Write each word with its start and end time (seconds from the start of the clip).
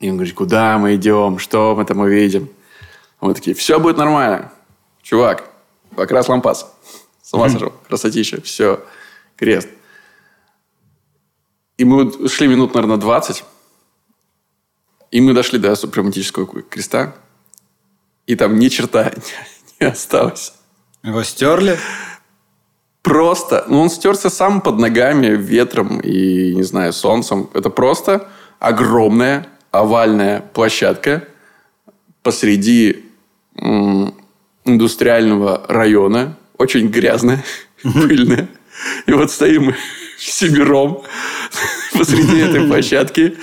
И 0.00 0.08
он 0.10 0.16
говорит, 0.16 0.34
куда 0.34 0.78
мы 0.78 0.94
идем, 0.94 1.38
что 1.38 1.74
мы 1.74 1.84
там 1.84 1.98
увидим. 1.98 2.48
Мы 3.20 3.34
такие, 3.34 3.54
все 3.56 3.80
будет 3.80 3.96
нормально. 3.96 4.52
Чувак, 5.02 5.50
покрас 5.96 6.28
лампас. 6.28 6.72
С 7.22 7.34
ума 7.34 7.48
сошел. 7.48 7.72
Красотища. 7.88 8.40
Все. 8.40 8.84
Крест. 9.36 9.68
И 11.76 11.84
мы 11.84 12.28
шли 12.28 12.48
минут, 12.48 12.74
наверное, 12.74 12.96
20. 12.96 13.44
И 15.10 15.20
мы 15.20 15.32
дошли 15.32 15.58
до 15.58 15.74
супрематического 15.74 16.46
креста. 16.62 17.14
И 18.26 18.36
там 18.36 18.58
ни 18.58 18.68
черта 18.68 19.12
не 19.80 19.86
осталось. 19.86 20.54
Его 21.02 21.22
стерли? 21.22 21.78
Просто. 23.02 23.64
Ну, 23.68 23.80
он 23.80 23.90
стерся 23.90 24.30
сам 24.30 24.60
под 24.60 24.78
ногами, 24.78 25.28
ветром 25.28 26.00
и, 26.00 26.54
не 26.54 26.62
знаю, 26.62 26.92
солнцем. 26.92 27.50
Это 27.54 27.70
просто 27.70 28.28
огромная 28.58 29.48
овальная 29.70 30.40
площадка 30.40 31.26
посреди 32.22 33.04
индустриального 34.64 35.64
района. 35.68 36.36
Очень 36.56 36.88
грязная, 36.88 37.44
пыльная. 37.82 38.48
И 39.06 39.12
вот 39.12 39.30
стоим 39.30 39.66
мы 39.66 39.76
семером 40.18 41.02
посреди 41.92 42.38
этой 42.40 42.66
площадки 42.66 43.36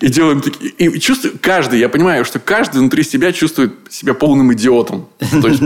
и 0.00 0.08
делаем 0.08 0.40
такие... 0.40 0.70
И 0.72 0.98
чувствую, 0.98 1.38
каждый, 1.40 1.78
я 1.78 1.88
понимаю, 1.88 2.24
что 2.24 2.40
каждый 2.40 2.78
внутри 2.78 3.04
себя 3.04 3.32
чувствует 3.32 3.72
себя 3.88 4.14
полным 4.14 4.52
идиотом. 4.52 5.08
То 5.18 5.48
есть, 5.48 5.62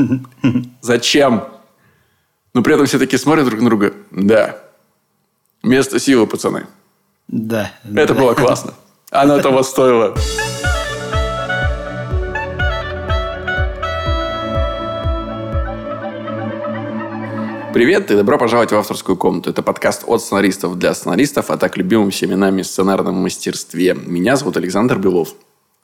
зачем? 0.83 1.45
Но 2.53 2.63
при 2.63 2.75
этом 2.75 2.87
все 2.87 2.99
таки 2.99 3.17
смотрят 3.17 3.47
друг 3.47 3.61
на 3.61 3.69
друга. 3.69 3.95
Да. 4.11 4.59
Место 5.63 5.99
силы, 5.99 6.27
пацаны. 6.27 6.67
Да. 7.29 7.73
Это 7.85 8.15
да. 8.15 8.21
было 8.21 8.35
классно. 8.35 8.75
Оно 9.13 9.41
того 9.41 9.63
стоило. 9.63 10.17
Привет 17.73 18.11
и 18.11 18.17
добро 18.17 18.37
пожаловать 18.37 18.73
в 18.73 18.75
авторскую 18.75 19.17
комнату. 19.17 19.51
Это 19.51 19.63
подкаст 19.63 20.03
от 20.09 20.23
сценаристов 20.23 20.77
для 20.77 20.93
сценаристов, 20.93 21.51
а 21.51 21.57
так 21.57 21.77
любимым 21.77 22.11
всеми 22.11 22.35
нами 22.35 22.63
сценарном 22.63 23.15
мастерстве. 23.15 23.95
Меня 23.95 24.35
зовут 24.35 24.57
Александр 24.57 24.99
Белов. 24.99 25.35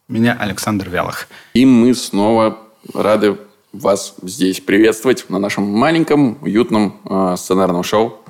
Меня 0.08 0.36
Александр 0.40 0.88
Вялых. 0.88 1.28
И 1.54 1.64
мы 1.64 1.94
снова 1.94 2.58
рады 2.92 3.38
вас 3.72 4.16
здесь 4.22 4.60
приветствовать 4.60 5.30
на 5.30 5.38
нашем 5.38 5.62
маленьком, 5.62 6.38
уютном 6.42 7.00
э, 7.08 7.36
сценарном 7.38 7.84
шоу. 7.84 8.21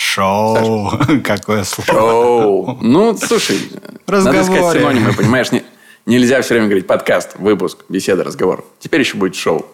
Шоу. 0.00 0.90
Какое 1.24 1.64
слово. 1.64 1.86
Шоу. 1.86 2.78
Ну, 2.80 3.16
слушай, 3.16 3.58
надо 4.06 4.44
сказать 4.44 4.78
синонимы, 4.78 5.12
понимаешь? 5.12 5.52
Не, 5.52 5.62
нельзя 6.06 6.40
все 6.42 6.54
время 6.54 6.68
говорить 6.68 6.86
подкаст, 6.86 7.36
выпуск, 7.38 7.84
беседа, 7.88 8.24
разговор. 8.24 8.64
Теперь 8.78 9.00
еще 9.00 9.16
будет 9.16 9.34
шоу. 9.34 9.66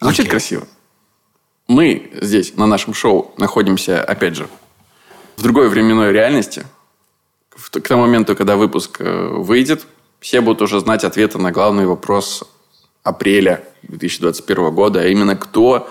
Звучит 0.00 0.26
okay. 0.26 0.30
красиво 0.30 0.66
мы 1.70 2.10
здесь, 2.20 2.56
на 2.56 2.66
нашем 2.66 2.94
шоу, 2.94 3.32
находимся, 3.36 4.02
опять 4.02 4.34
же, 4.34 4.48
в 5.36 5.42
другой 5.42 5.68
временной 5.68 6.12
реальности. 6.12 6.66
К 7.48 7.86
тому 7.86 8.02
моменту, 8.02 8.34
когда 8.34 8.56
выпуск 8.56 9.00
э, 9.00 9.28
выйдет, 9.28 9.86
все 10.18 10.40
будут 10.40 10.62
уже 10.62 10.80
знать 10.80 11.04
ответы 11.04 11.38
на 11.38 11.52
главный 11.52 11.86
вопрос 11.86 12.42
апреля 13.04 13.62
2021 13.82 14.74
года, 14.74 15.02
а 15.02 15.06
именно 15.06 15.36
кто 15.36 15.88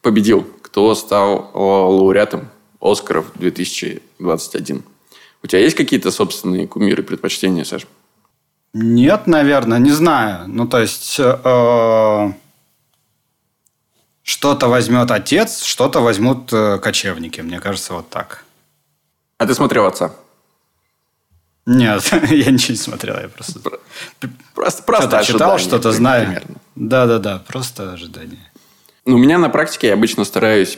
победил, 0.00 0.46
кто 0.62 0.94
стал 0.94 1.50
лауреатом 1.54 2.48
Оскаров 2.80 3.26
2021. 3.34 4.82
У 5.42 5.46
тебя 5.46 5.60
есть 5.60 5.76
какие-то 5.76 6.10
собственные 6.10 6.66
кумиры, 6.66 7.02
предпочтения, 7.02 7.64
Саш? 7.64 7.86
Нет, 8.72 9.26
наверное, 9.26 9.78
не 9.78 9.92
знаю. 9.92 10.48
Ну, 10.48 10.66
то 10.66 10.80
есть... 10.80 11.16
Э- 11.18 12.32
что-то 14.26 14.66
возьмет 14.66 15.08
отец, 15.12 15.62
что-то 15.62 16.00
возьмут 16.00 16.52
э, 16.52 16.78
кочевники. 16.78 17.40
Мне 17.42 17.60
кажется, 17.60 17.94
вот 17.94 18.10
так. 18.10 18.42
А 19.38 19.46
ты 19.46 19.54
смотрел 19.54 19.86
отца? 19.86 20.10
Нет, 21.64 22.02
я 22.30 22.50
ничего 22.50 22.72
не 22.72 22.76
смотрел, 22.76 23.20
я 23.20 23.28
просто... 23.28 23.60
Просто, 24.52 24.82
просто 24.82 25.22
что-то 25.22 25.24
читал, 25.24 25.58
что-то 25.58 25.92
знаю. 25.92 26.42
Да-да-да, 26.74 27.38
просто 27.46 27.92
ожидание. 27.92 28.50
Ну, 29.04 29.14
у 29.14 29.18
меня 29.18 29.38
на 29.38 29.48
практике 29.48 29.86
я 29.86 29.92
обычно 29.92 30.24
стараюсь 30.24 30.76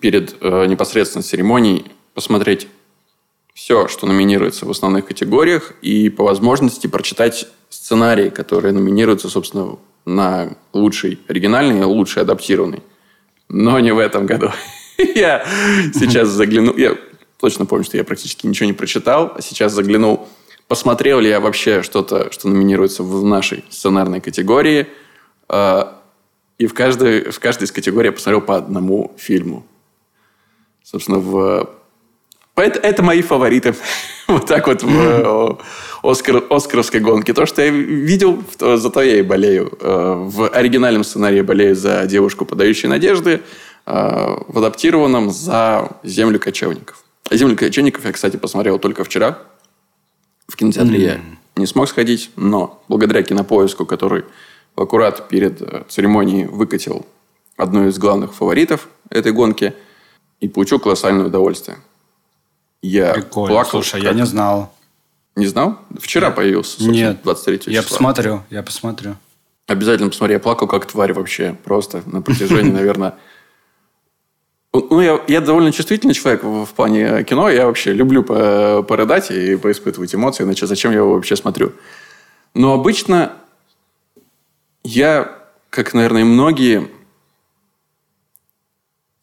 перед 0.00 0.36
э, 0.40 0.66
непосредственно 0.66 1.22
церемонией 1.22 1.86
посмотреть 2.14 2.68
все, 3.54 3.88
что 3.88 4.06
номинируется 4.06 4.66
в 4.66 4.70
основных 4.70 5.06
категориях, 5.06 5.74
и 5.82 6.08
по 6.08 6.24
возможности 6.24 6.86
прочитать 6.86 7.48
сценарии, 7.68 8.30
которые 8.30 8.72
номинируются, 8.72 9.28
собственно, 9.28 9.78
на 10.04 10.56
лучший 10.72 11.20
оригинальный 11.28 11.80
и 11.80 11.84
лучший 11.84 12.22
адаптированный. 12.22 12.82
Но 13.48 13.78
не 13.80 13.92
в 13.92 13.98
этом 13.98 14.26
году. 14.26 14.50
я 14.98 15.44
сейчас 15.94 16.28
заглянул... 16.28 16.76
Я 16.76 16.96
точно 17.38 17.66
помню, 17.66 17.84
что 17.84 17.96
я 17.96 18.04
практически 18.04 18.46
ничего 18.46 18.66
не 18.66 18.72
прочитал. 18.72 19.32
А 19.36 19.42
сейчас 19.42 19.72
заглянул, 19.72 20.28
посмотрел 20.68 21.20
ли 21.20 21.28
я 21.28 21.40
вообще 21.40 21.82
что-то, 21.82 22.32
что 22.32 22.48
номинируется 22.48 23.02
в 23.02 23.24
нашей 23.24 23.64
сценарной 23.68 24.20
категории. 24.20 24.86
А, 25.48 26.00
и 26.58 26.66
в 26.66 26.74
каждой, 26.74 27.30
в 27.30 27.38
каждой 27.40 27.64
из 27.64 27.72
категорий 27.72 28.08
я 28.08 28.12
посмотрел 28.12 28.40
по 28.40 28.56
одному 28.56 29.14
фильму. 29.18 29.66
Собственно, 30.82 31.18
в... 31.18 31.70
Это, 32.56 32.78
это 32.80 33.02
мои 33.02 33.22
фавориты. 33.22 33.74
вот 34.28 34.46
так 34.46 34.66
вот 34.66 34.82
в 34.82 35.58
Оскар, 36.02 36.42
Оскаровской 36.50 37.00
гонке. 37.00 37.32
То, 37.32 37.46
что 37.46 37.62
я 37.62 37.70
видел, 37.70 38.42
то, 38.58 38.76
зато 38.76 39.02
я 39.02 39.18
и 39.18 39.22
болею. 39.22 39.76
Э, 39.80 40.14
в 40.16 40.48
оригинальном 40.48 41.04
сценарии 41.04 41.40
болею 41.42 41.76
за 41.76 42.06
девушку, 42.06 42.44
подающую 42.44 42.90
надежды, 42.90 43.40
э, 43.86 44.36
в 44.48 44.58
адаптированном 44.58 45.30
за 45.30 45.96
землю 46.02 46.38
кочевников. 46.40 47.04
Землю 47.30 47.56
кочевников 47.56 48.04
я, 48.04 48.12
кстати, 48.12 48.36
посмотрел 48.36 48.78
только 48.78 49.04
вчера. 49.04 49.38
В 50.48 50.56
кинотеатре 50.56 50.98
mm. 50.98 51.02
я 51.02 51.20
не 51.56 51.66
смог 51.66 51.88
сходить, 51.88 52.30
но 52.36 52.82
благодаря 52.88 53.22
кинопоиску, 53.22 53.86
который 53.86 54.24
аккурат 54.76 55.28
перед 55.28 55.62
э, 55.62 55.84
церемонией 55.88 56.46
выкатил 56.46 57.06
одну 57.56 57.86
из 57.86 57.98
главных 57.98 58.34
фаворитов 58.34 58.88
этой 59.10 59.32
гонки, 59.32 59.74
и 60.42 60.48
получил 60.48 60.80
колоссальное 60.80 61.26
удовольствие. 61.26 61.78
Я 62.82 63.14
Прикольно. 63.14 63.54
плакал. 63.54 63.82
Слушай, 63.82 64.02
как... 64.02 64.10
я 64.10 64.12
не 64.12 64.26
знал. 64.26 64.74
Не 65.36 65.46
знал? 65.46 65.78
Вчера 66.00 66.26
я... 66.26 66.32
появился, 66.32 66.82
Нет. 66.82 67.20
23 67.22 67.58
числа. 67.60 67.72
Я 67.72 67.82
посмотрю, 67.82 68.42
я 68.50 68.62
посмотрю. 68.64 69.16
Обязательно 69.68 70.10
посмотри. 70.10 70.34
Я 70.34 70.40
плакал 70.40 70.66
как 70.66 70.84
тварь 70.86 71.12
вообще. 71.12 71.56
Просто 71.64 72.02
на 72.06 72.20
протяжении, 72.22 72.72
наверное... 72.72 73.14
Ну, 74.74 75.00
я, 75.00 75.20
я 75.28 75.40
довольно 75.40 75.70
чувствительный 75.70 76.14
человек 76.14 76.42
в, 76.42 76.64
в 76.64 76.70
плане 76.70 77.22
кино. 77.24 77.48
Я 77.48 77.66
вообще 77.66 77.92
люблю 77.92 78.24
по, 78.24 78.82
порыдать 78.82 79.30
и 79.30 79.54
поиспытывать 79.56 80.12
эмоции. 80.12 80.42
Иначе 80.42 80.66
зачем 80.66 80.90
я 80.90 80.98
его 80.98 81.14
вообще 81.14 81.36
смотрю? 81.36 81.72
Но 82.54 82.72
обычно 82.72 83.32
я, 84.82 85.38
как, 85.70 85.94
наверное, 85.94 86.22
и 86.22 86.24
многие, 86.24 86.88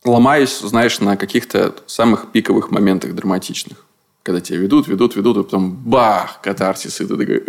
ломаюсь, 0.03 0.59
знаешь, 0.59 0.99
на 0.99 1.17
каких-то 1.17 1.75
самых 1.87 2.31
пиковых 2.31 2.71
моментах 2.71 3.13
драматичных 3.13 3.85
когда 4.29 4.41
тебя 4.41 4.59
ведут, 4.59 4.87
ведут, 4.87 5.15
ведут, 5.15 5.37
и 5.37 5.43
потом 5.43 5.71
бах, 5.71 6.39
катарсис, 6.43 7.01
и 7.01 7.07
ты 7.07 7.17
такой, 7.17 7.43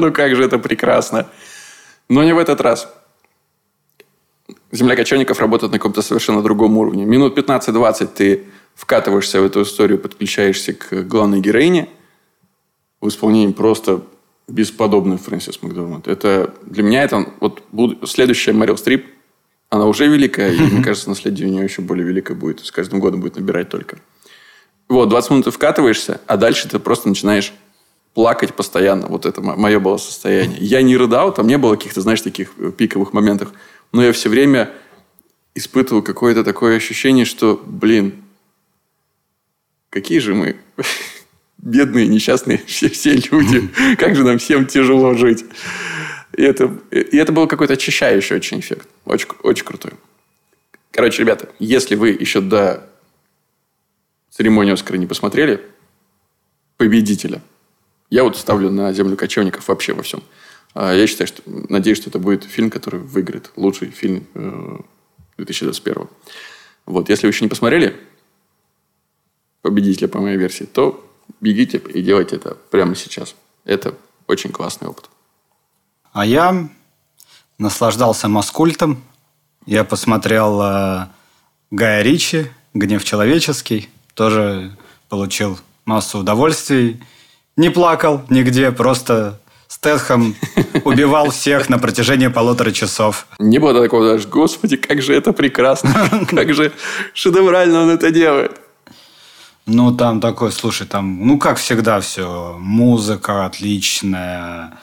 ну 0.00 0.12
как 0.12 0.36
же 0.36 0.44
это 0.44 0.58
прекрасно. 0.58 1.28
Но 2.10 2.22
не 2.24 2.34
в 2.34 2.38
этот 2.38 2.60
раз. 2.60 2.92
Земля 4.70 4.96
кочевников 4.96 5.40
работает 5.40 5.72
на 5.72 5.78
каком-то 5.78 6.02
совершенно 6.02 6.42
другом 6.42 6.76
уровне. 6.76 7.06
Минут 7.06 7.38
15-20 7.38 8.06
ты 8.14 8.44
вкатываешься 8.74 9.40
в 9.40 9.44
эту 9.44 9.62
историю, 9.62 9.98
подключаешься 9.98 10.74
к 10.74 10.92
главной 11.04 11.40
героине 11.40 11.88
в 13.00 13.08
исполнении 13.08 13.52
просто 13.52 14.02
бесподобный 14.48 15.16
Фрэнсис 15.16 15.62
Макдорманд. 15.62 16.06
Это 16.06 16.54
для 16.66 16.82
меня 16.82 17.02
это 17.02 17.26
вот 17.40 17.62
следующая 18.04 18.52
Мэрил 18.52 18.76
Стрип. 18.76 19.06
Она 19.74 19.86
уже 19.86 20.06
великая, 20.06 20.52
и 20.52 20.60
мне 20.60 20.84
кажется, 20.84 21.08
наследие 21.08 21.48
у 21.48 21.50
нее 21.50 21.64
еще 21.64 21.82
более 21.82 22.06
великое 22.06 22.36
будет. 22.36 22.64
С 22.64 22.70
каждым 22.70 23.00
годом 23.00 23.20
будет 23.20 23.34
набирать 23.34 23.70
только. 23.70 23.98
Вот, 24.88 25.08
20 25.08 25.30
минут 25.32 25.44
ты 25.46 25.50
вкатываешься, 25.50 26.20
а 26.28 26.36
дальше 26.36 26.68
ты 26.68 26.78
просто 26.78 27.08
начинаешь 27.08 27.52
плакать 28.14 28.54
постоянно. 28.54 29.08
Вот 29.08 29.26
это 29.26 29.40
мое 29.40 29.80
было 29.80 29.96
состояние. 29.96 30.58
Я 30.60 30.80
не 30.82 30.96
рыдал, 30.96 31.34
там 31.34 31.48
не 31.48 31.58
было 31.58 31.74
каких-то, 31.74 32.02
знаешь, 32.02 32.20
таких 32.20 32.52
э, 32.58 32.70
пиковых 32.70 33.12
моментов. 33.12 33.48
Но 33.90 34.04
я 34.04 34.12
все 34.12 34.28
время 34.28 34.70
испытывал 35.56 36.02
какое-то 36.02 36.44
такое 36.44 36.76
ощущение, 36.76 37.24
что, 37.24 37.60
блин, 37.66 38.22
какие 39.90 40.20
же 40.20 40.36
мы 40.36 40.54
бедные, 41.58 42.06
несчастные 42.06 42.58
все, 42.66 42.90
все 42.90 43.16
люди. 43.16 43.68
Как 43.98 44.14
же 44.14 44.22
нам 44.22 44.38
всем 44.38 44.66
тяжело 44.66 45.14
жить. 45.14 45.44
И 46.36 46.42
это, 46.42 46.72
и 46.90 47.16
это 47.16 47.32
был 47.32 47.46
какой-то 47.46 47.74
очищающий 47.74 48.36
очень 48.36 48.60
эффект. 48.60 48.88
Очень, 49.04 49.28
очень 49.42 49.64
крутой. 49.64 49.92
Короче, 50.90 51.22
ребята, 51.22 51.48
если 51.58 51.94
вы 51.94 52.10
еще 52.10 52.40
до 52.40 52.88
церемонию 54.30 54.74
Оскара 54.74 54.96
не 54.96 55.06
посмотрели, 55.06 55.60
победителя 56.76 57.40
Я 58.10 58.24
вот 58.24 58.36
ставлю 58.36 58.70
на 58.70 58.92
землю 58.92 59.16
кочевников 59.16 59.68
вообще 59.68 59.92
во 59.92 60.02
всем. 60.02 60.22
А 60.74 60.92
я 60.92 61.06
считаю, 61.06 61.28
что 61.28 61.42
надеюсь, 61.46 61.98
что 61.98 62.10
это 62.10 62.18
будет 62.18 62.44
фильм, 62.44 62.70
который 62.70 63.00
выиграет 63.00 63.52
лучший 63.56 63.90
фильм 63.90 64.26
2021. 65.36 66.02
Э, 66.02 66.06
вот, 66.86 67.08
если 67.08 67.26
вы 67.26 67.32
еще 67.32 67.44
не 67.44 67.48
посмотрели 67.48 67.96
победителя 69.62 70.08
по 70.08 70.20
моей 70.20 70.36
версии, 70.36 70.64
то 70.64 71.08
бегите 71.40 71.78
и 71.78 72.02
делайте 72.02 72.36
это 72.36 72.56
прямо 72.70 72.96
сейчас. 72.96 73.36
Это 73.64 73.94
очень 74.26 74.50
классный 74.50 74.88
опыт. 74.88 75.08
А 76.14 76.24
я 76.24 76.68
наслаждался 77.58 78.28
маскультом. 78.28 79.02
Я 79.66 79.82
посмотрел 79.82 80.62
э, 80.62 81.06
Гая 81.72 82.02
Ричи 82.02 82.46
«Гнев 82.72 83.02
человеческий». 83.04 83.88
Тоже 84.14 84.76
получил 85.08 85.58
массу 85.84 86.18
удовольствий. 86.20 87.02
Не 87.56 87.68
плакал 87.68 88.22
нигде, 88.30 88.70
просто 88.70 89.40
Стэтхэм 89.66 90.36
убивал 90.84 91.30
всех 91.30 91.68
на 91.68 91.80
протяжении 91.80 92.28
полутора 92.28 92.70
часов. 92.70 93.26
Не 93.40 93.58
было 93.58 93.82
такого 93.82 94.12
даже, 94.12 94.28
господи, 94.28 94.76
как 94.76 95.02
же 95.02 95.16
это 95.16 95.32
прекрасно, 95.32 96.26
как 96.30 96.54
же 96.54 96.70
шедеврально 97.12 97.82
он 97.82 97.90
это 97.90 98.12
делает. 98.12 98.60
Ну, 99.66 99.92
там 99.96 100.20
такой, 100.20 100.52
слушай, 100.52 100.86
там, 100.86 101.26
ну, 101.26 101.38
как 101.38 101.56
всегда 101.56 101.98
все. 101.98 102.56
Музыка 102.60 103.46
отличная, 103.46 104.78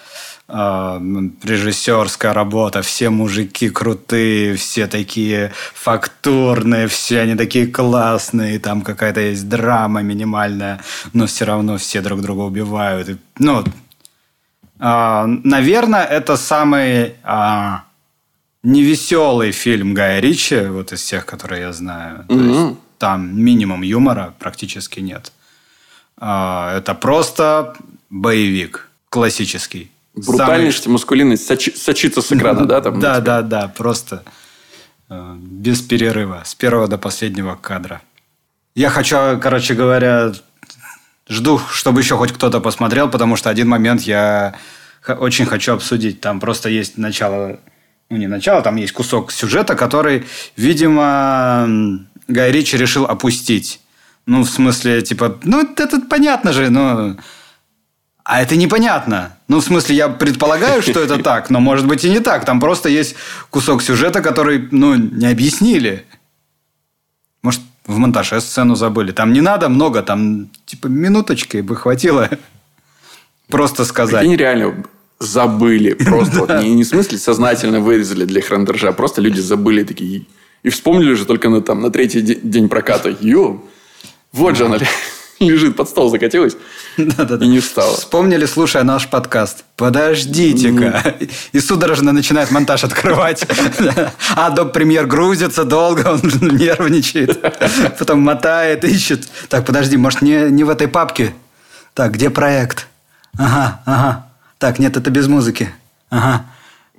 режиссерская 0.52 2.34
работа, 2.34 2.82
все 2.82 3.10
мужики 3.10 3.70
крутые, 3.70 4.56
все 4.56 4.88
такие 4.88 5.52
фактурные, 5.74 6.88
все 6.88 7.22
они 7.22 7.36
такие 7.36 7.68
классные, 7.68 8.60
там 8.60 8.82
какая-то 8.82 9.20
есть 9.20 9.48
драма 9.48 10.02
минимальная, 10.02 10.80
но 11.14 11.26
все 11.26 11.46
равно 11.46 11.78
все 11.78 12.02
друг 12.02 12.22
друга 12.22 12.42
убивают. 12.42 13.10
И, 13.10 13.18
ну, 13.40 13.64
э, 14.80 15.26
наверное, 15.44 16.04
это 16.04 16.36
самый 16.38 17.16
э, 17.24 17.72
невеселый 18.64 19.52
фильм 19.52 19.94
Гая 19.94 20.20
Ричи, 20.20 20.68
вот 20.68 20.92
из 20.92 21.02
всех, 21.02 21.26
которые 21.26 21.62
я 21.62 21.74
знаю. 21.74 22.26
Mm-hmm. 22.28 22.68
есть, 22.70 22.78
там 22.98 23.36
минимум 23.36 23.82
юмора 23.82 24.34
практически 24.38 25.00
нет. 25.00 25.32
А, 26.18 26.78
это 26.78 26.94
просто 26.94 27.76
боевик 28.10 28.90
классический. 29.10 29.91
Брутальность, 30.14 30.84
Самый... 30.84 30.94
маскулинность 30.94 31.48
сочи... 31.48 31.74
сочится 31.76 32.22
с 32.22 32.32
экрана, 32.32 32.66
да? 32.66 32.82
Там, 32.82 33.00
да, 33.00 33.20
да, 33.20 33.42
да, 33.42 33.68
просто 33.70 34.24
э, 35.10 35.36
без 35.38 35.82
перерыва, 35.82 36.44
с 36.46 36.54
первого 36.54 36.88
до 36.88 36.98
последнего 36.98 37.56
кадра. 37.56 38.02
Я 38.76 38.90
хочу, 38.90 39.16
короче 39.42 39.74
говоря, 39.74 40.34
жду, 41.30 41.60
чтобы 41.72 42.02
еще 42.02 42.18
хоть 42.18 42.34
кто-то 42.34 42.60
посмотрел, 42.60 43.10
потому 43.10 43.36
что 43.36 43.50
один 43.50 43.70
момент 43.70 44.02
я 44.02 44.56
очень 45.08 45.46
хочу 45.46 45.74
обсудить. 45.74 46.22
Там 46.22 46.40
просто 46.40 46.70
есть 46.70 46.98
начало, 46.98 47.60
ну 48.10 48.18
не 48.18 48.28
начало, 48.28 48.62
там 48.62 48.76
есть 48.76 48.94
кусок 48.94 49.32
сюжета, 49.32 49.76
который, 49.76 50.26
видимо, 50.58 51.68
Гай 52.28 52.52
Ричи 52.52 52.78
решил 52.78 53.06
опустить. 53.06 53.80
Ну, 54.26 54.44
в 54.44 54.50
смысле, 54.50 55.02
типа, 55.02 55.40
ну, 55.44 55.62
это 55.62 56.00
понятно 56.02 56.54
же, 56.54 56.70
но... 56.70 57.16
А 58.24 58.42
это 58.42 58.56
непонятно. 58.56 59.38
Ну, 59.48 59.60
в 59.60 59.64
смысле, 59.64 59.96
я 59.96 60.10
предполагаю, 60.10 60.82
что 60.82 61.00
это 61.00 61.18
так, 61.24 61.50
но 61.50 61.60
может 61.60 61.88
быть 61.88 62.06
и 62.06 62.10
не 62.10 62.20
так. 62.20 62.46
Там 62.46 62.60
просто 62.60 62.90
есть 62.90 63.16
кусок 63.50 63.82
сюжета, 63.82 64.22
который, 64.22 64.68
ну, 64.72 64.96
не 64.96 65.28
объяснили. 65.28 66.06
Может, 67.42 67.62
в 67.86 67.98
монтаже 67.98 68.40
сцену 68.42 68.76
забыли. 68.76 69.12
Там 69.12 69.34
не 69.34 69.42
надо 69.42 69.70
много, 69.70 70.04
там, 70.04 70.50
типа, 70.66 70.88
минуточкой 70.88 71.62
бы 71.62 71.76
хватило 71.76 72.30
просто 73.50 73.86
сказать. 73.86 74.24
Они 74.24 74.38
реально 74.38 74.84
забыли. 75.20 75.94
Просто 76.06 76.40
вот, 76.40 76.50
не, 76.64 76.74
не 76.74 76.84
в 76.84 76.88
смысле 76.88 77.20
сознательно 77.20 77.80
вырезали 77.80 78.26
для 78.26 78.42
храндержа, 78.42 78.90
а 78.90 78.92
просто 78.92 79.22
люди 79.22 79.40
забыли 79.40 79.84
такие 79.84 80.26
и 80.64 80.70
вспомнили 80.70 81.14
же 81.14 81.26
только 81.26 81.50
на, 81.50 81.62
там, 81.62 81.82
на 81.82 81.92
третий 81.92 82.22
день 82.22 82.70
проката. 82.70 83.16
Ё, 83.22 83.64
вот 84.32 84.58
же 84.58 84.66
она 84.66 84.80
лежит, 85.40 85.76
под 85.76 85.90
стол 85.90 86.10
закатилась 86.10 86.56
и 86.98 87.48
не 87.48 87.60
встала. 87.60 87.96
Вспомнили, 87.96 88.46
слушая 88.46 88.84
наш 88.84 89.10
подкаст. 89.10 89.64
Подождите-ка. 89.76 91.16
И 91.52 91.60
судорожно 91.60 92.12
начинает 92.12 92.52
монтаж 92.52 92.84
открывать. 92.84 93.46
А 94.36 94.50
до 94.50 94.66
премьер 94.66 95.06
грузится 95.08 95.64
долго, 95.64 96.08
он 96.08 96.22
нервничает. 96.58 97.42
Потом 97.98 98.22
мотает, 98.22 98.84
ищет. 98.84 99.28
Так, 99.50 99.66
подожди, 99.66 99.98
может, 99.98 100.22
не, 100.22 100.50
не 100.52 100.64
в 100.64 100.70
этой 100.70 100.88
папке? 100.88 101.34
Так, 101.94 102.14
где 102.14 102.30
проект? 102.30 102.88
Ага, 103.38 103.82
ага. 103.86 104.28
Так, 104.58 104.80
нет, 104.80 104.98
это 104.98 105.10
без 105.10 105.28
музыки. 105.28 105.70
Ага. 106.10 106.46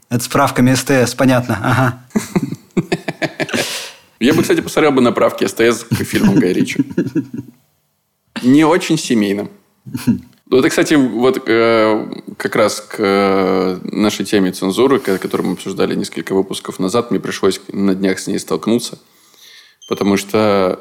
Это 0.08 0.24
справками 0.24 0.74
СТС, 0.74 1.14
понятно. 1.14 1.58
Ага. 1.62 1.98
Я 4.20 4.34
бы, 4.34 4.42
кстати, 4.42 4.60
посмотрел 4.60 4.92
бы 4.92 5.00
направки 5.00 5.46
СТС 5.46 5.84
к 5.84 6.04
фильмам 6.04 6.38
Гай 6.38 6.52
Ричи. 6.52 6.84
Не 8.42 8.64
очень 8.64 8.98
семейным. 8.98 9.50
Ну, 10.52 10.58
это, 10.58 10.69
кстати, 10.69 10.93
вот 10.93 11.49
э, 11.49 12.23
как 12.37 12.56
раз 12.56 12.82
к 12.82 12.96
э, 12.99 13.79
нашей 13.84 14.26
теме 14.26 14.52
цензуры, 14.52 14.99
которую 15.00 15.46
мы 15.46 15.52
обсуждали 15.55 15.94
несколько 15.94 16.34
выпусков 16.34 16.79
назад, 16.79 17.11
мне 17.11 17.19
пришлось 17.19 17.58
на 17.69 17.94
днях 17.94 18.19
с 18.19 18.26
ней 18.26 18.38
столкнуться. 18.38 18.99
Потому 19.88 20.19
что 20.19 20.79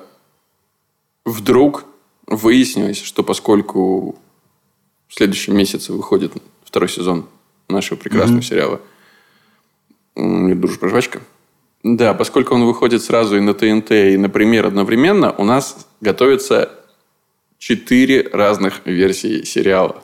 вдруг 1.24 1.86
выяснилось, 2.28 3.02
что 3.02 3.24
поскольку 3.24 4.20
в 5.08 5.16
следующем 5.16 5.56
месяце 5.56 5.94
выходит 5.94 6.34
второй 6.66 6.90
сезон 6.90 7.28
нашего 7.70 7.98
прекрасного 7.98 8.40
mm-hmm. 8.40 8.44
сериала 8.44 8.82
«Дружба 10.16 10.90
жвачка», 10.90 11.22
да, 11.84 12.14
поскольку 12.14 12.54
он 12.54 12.66
выходит 12.66 13.02
сразу 13.02 13.38
и 13.38 13.40
на 13.40 13.54
ТНТ, 13.54 13.92
и 13.92 14.18
на 14.18 14.30
премьер 14.30 14.68
одновременно, 14.68 15.32
у 15.32 15.44
нас 15.44 15.88
готовится 16.00 16.81
четыре 17.62 18.28
разных 18.34 18.82
версии 18.86 19.44
сериала. 19.44 20.04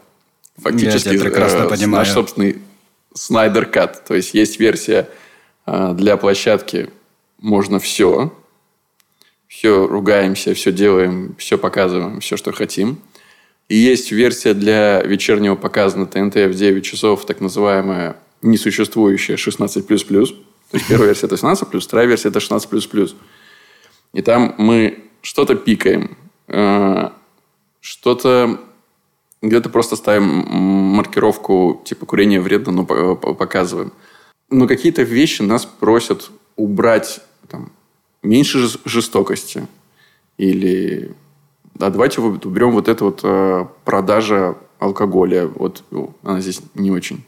Фактически 0.58 1.16
Я 1.16 1.20
прекрасно 1.20 1.64
э, 1.64 1.70
понимаю. 1.70 2.06
наш 2.06 2.12
собственный 2.12 2.58
Снайдер 3.16 3.66
Кат. 3.66 4.06
То 4.06 4.14
есть, 4.14 4.36
есть 4.36 4.60
версия 4.60 5.10
э, 5.66 5.94
для 5.96 6.18
площадки 6.18 6.92
«Можно 7.40 7.80
все». 7.80 8.32
Все 9.48 9.88
ругаемся, 9.88 10.54
все 10.54 10.72
делаем, 10.72 11.36
все 11.40 11.58
показываем, 11.58 12.20
все, 12.20 12.38
что 12.38 12.52
хотим. 12.52 13.00
И 13.70 13.76
есть 13.76 14.12
версия 14.12 14.54
для 14.54 15.02
вечернего 15.02 15.56
показа 15.56 15.98
на 15.98 16.06
ТНТ 16.06 16.36
в 16.36 16.54
9 16.54 16.86
часов, 16.86 17.26
так 17.26 17.42
называемая 17.42 18.18
несуществующая 18.44 19.36
16++. 19.36 19.82
То 19.82 20.78
есть 20.78 20.88
первая 20.88 21.08
версия 21.08 21.26
это 21.26 21.36
18 21.36 21.70
плюс, 21.70 21.88
вторая 21.88 22.06
версия 22.06 22.28
это 22.28 22.40
16 22.40 22.70
плюс 22.70 22.86
плюс. 22.86 23.16
И 24.14 24.22
там 24.22 24.54
мы 24.60 25.06
что-то 25.22 25.56
пикаем, 25.56 26.18
э, 26.50 27.10
что-то 27.82 28.60
где-то 29.42 29.70
просто 29.70 29.96
ставим 29.96 30.26
маркировку 30.26 31.82
типа 31.86 32.06
курение 32.06 32.42
вредно, 32.42 32.72
но 32.72 32.86
показываем. 32.86 33.94
Но 34.50 34.68
какие-то 34.68 35.04
вещи 35.04 35.42
нас 35.42 35.66
просят 35.66 36.32
убрать 36.56 37.22
там, 37.48 37.72
меньше 38.24 38.68
жестокости. 38.86 39.68
Или 40.38 41.14
а 41.80 41.90
давайте 41.92 42.22
уберем 42.22 42.72
вот 42.72 42.88
это 42.88 43.06
вот 43.06 43.22
э, 43.24 43.66
продажа 43.86 44.58
алкоголя. 44.80 45.48
Вот 45.48 45.84
она 46.24 46.42
здесь 46.42 46.62
не 46.74 46.92
очень 46.92 47.24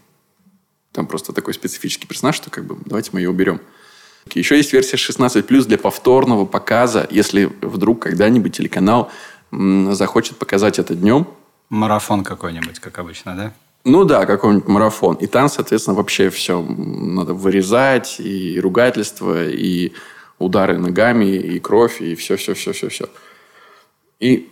там 0.92 1.06
просто 1.06 1.34
такой 1.34 1.54
специфический 1.54 2.08
персонаж, 2.08 2.36
что 2.36 2.50
как 2.50 2.66
бы 2.66 2.78
давайте 2.86 3.12
мы 3.14 3.20
ее 3.20 3.30
уберем. 3.30 3.62
Еще 4.34 4.58
есть 4.58 4.74
версия 4.74 4.98
16+, 4.98 5.66
для 5.66 5.78
повторного 5.78 6.46
показа, 6.46 7.08
если 7.10 7.46
вдруг 7.62 8.02
когда-нибудь 8.02 8.56
телеканал 8.56 9.12
захочет 9.52 10.38
показать 10.38 10.80
это 10.80 10.96
днем. 10.96 11.28
Марафон 11.70 12.24
какой-нибудь, 12.24 12.80
как 12.80 13.00
обычно, 13.00 13.36
да? 13.36 13.54
Ну 13.86 14.04
да, 14.04 14.26
какой-нибудь 14.26 14.68
марафон. 14.68 15.16
И 15.16 15.28
там, 15.28 15.50
соответственно, 15.50 15.96
вообще 15.96 16.30
все 16.30 16.62
надо 16.62 17.34
вырезать, 17.34 18.20
и 18.20 18.60
ругательство, 18.60 19.48
и 19.48 19.94
удары 20.38 20.78
ногами, 20.78 21.26
и 21.26 21.60
кровь, 21.60 22.02
и 22.02 22.16
все-все-все-все-все. 22.16 23.10
И 24.20 24.50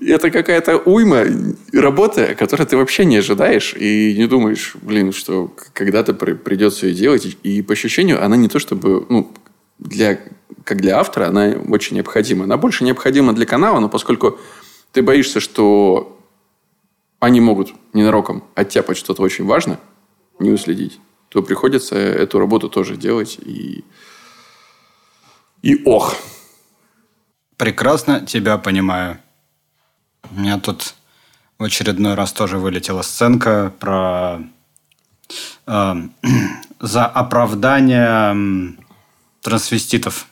это 0.00 0.30
какая-то 0.30 0.78
уйма 0.78 1.24
работы, 1.72 2.34
которую 2.34 2.66
ты 2.66 2.76
вообще 2.76 3.04
не 3.04 3.18
ожидаешь 3.18 3.74
и 3.74 4.14
не 4.16 4.26
думаешь, 4.26 4.74
блин, 4.80 5.12
что 5.12 5.54
когда-то 5.72 6.14
придется 6.14 6.86
ее 6.86 6.94
делать. 6.94 7.36
И 7.42 7.62
по 7.62 7.74
ощущению 7.74 8.24
она 8.24 8.36
не 8.36 8.48
то 8.48 8.58
чтобы, 8.58 9.06
ну, 9.08 9.32
для, 9.84 10.18
как 10.64 10.80
для 10.80 10.98
автора, 10.98 11.28
она 11.28 11.54
очень 11.68 11.96
необходима. 11.96 12.44
Она 12.44 12.56
больше 12.56 12.84
необходима 12.84 13.32
для 13.32 13.46
канала, 13.46 13.78
но 13.78 13.88
поскольку 13.88 14.38
ты 14.92 15.02
боишься, 15.02 15.40
что 15.40 16.18
они 17.20 17.40
могут 17.40 17.72
ненароком 17.92 18.44
оттяпать 18.54 18.96
что-то 18.96 19.22
очень 19.22 19.44
важное, 19.44 19.78
не 20.38 20.50
уследить, 20.50 21.00
то 21.28 21.42
приходится 21.42 21.96
эту 21.96 22.38
работу 22.38 22.68
тоже 22.68 22.96
делать. 22.96 23.38
И, 23.40 23.84
и 25.62 25.82
ох. 25.84 26.14
Прекрасно 27.56 28.26
тебя 28.26 28.58
понимаю. 28.58 29.18
У 30.30 30.40
меня 30.40 30.58
тут 30.58 30.94
в 31.58 31.64
очередной 31.64 32.14
раз 32.14 32.32
тоже 32.32 32.58
вылетела 32.58 33.02
сценка 33.02 33.72
про 33.78 34.40
э, 35.66 35.94
за 36.80 37.06
оправдание 37.06 38.76
трансвеститов. 39.44 40.26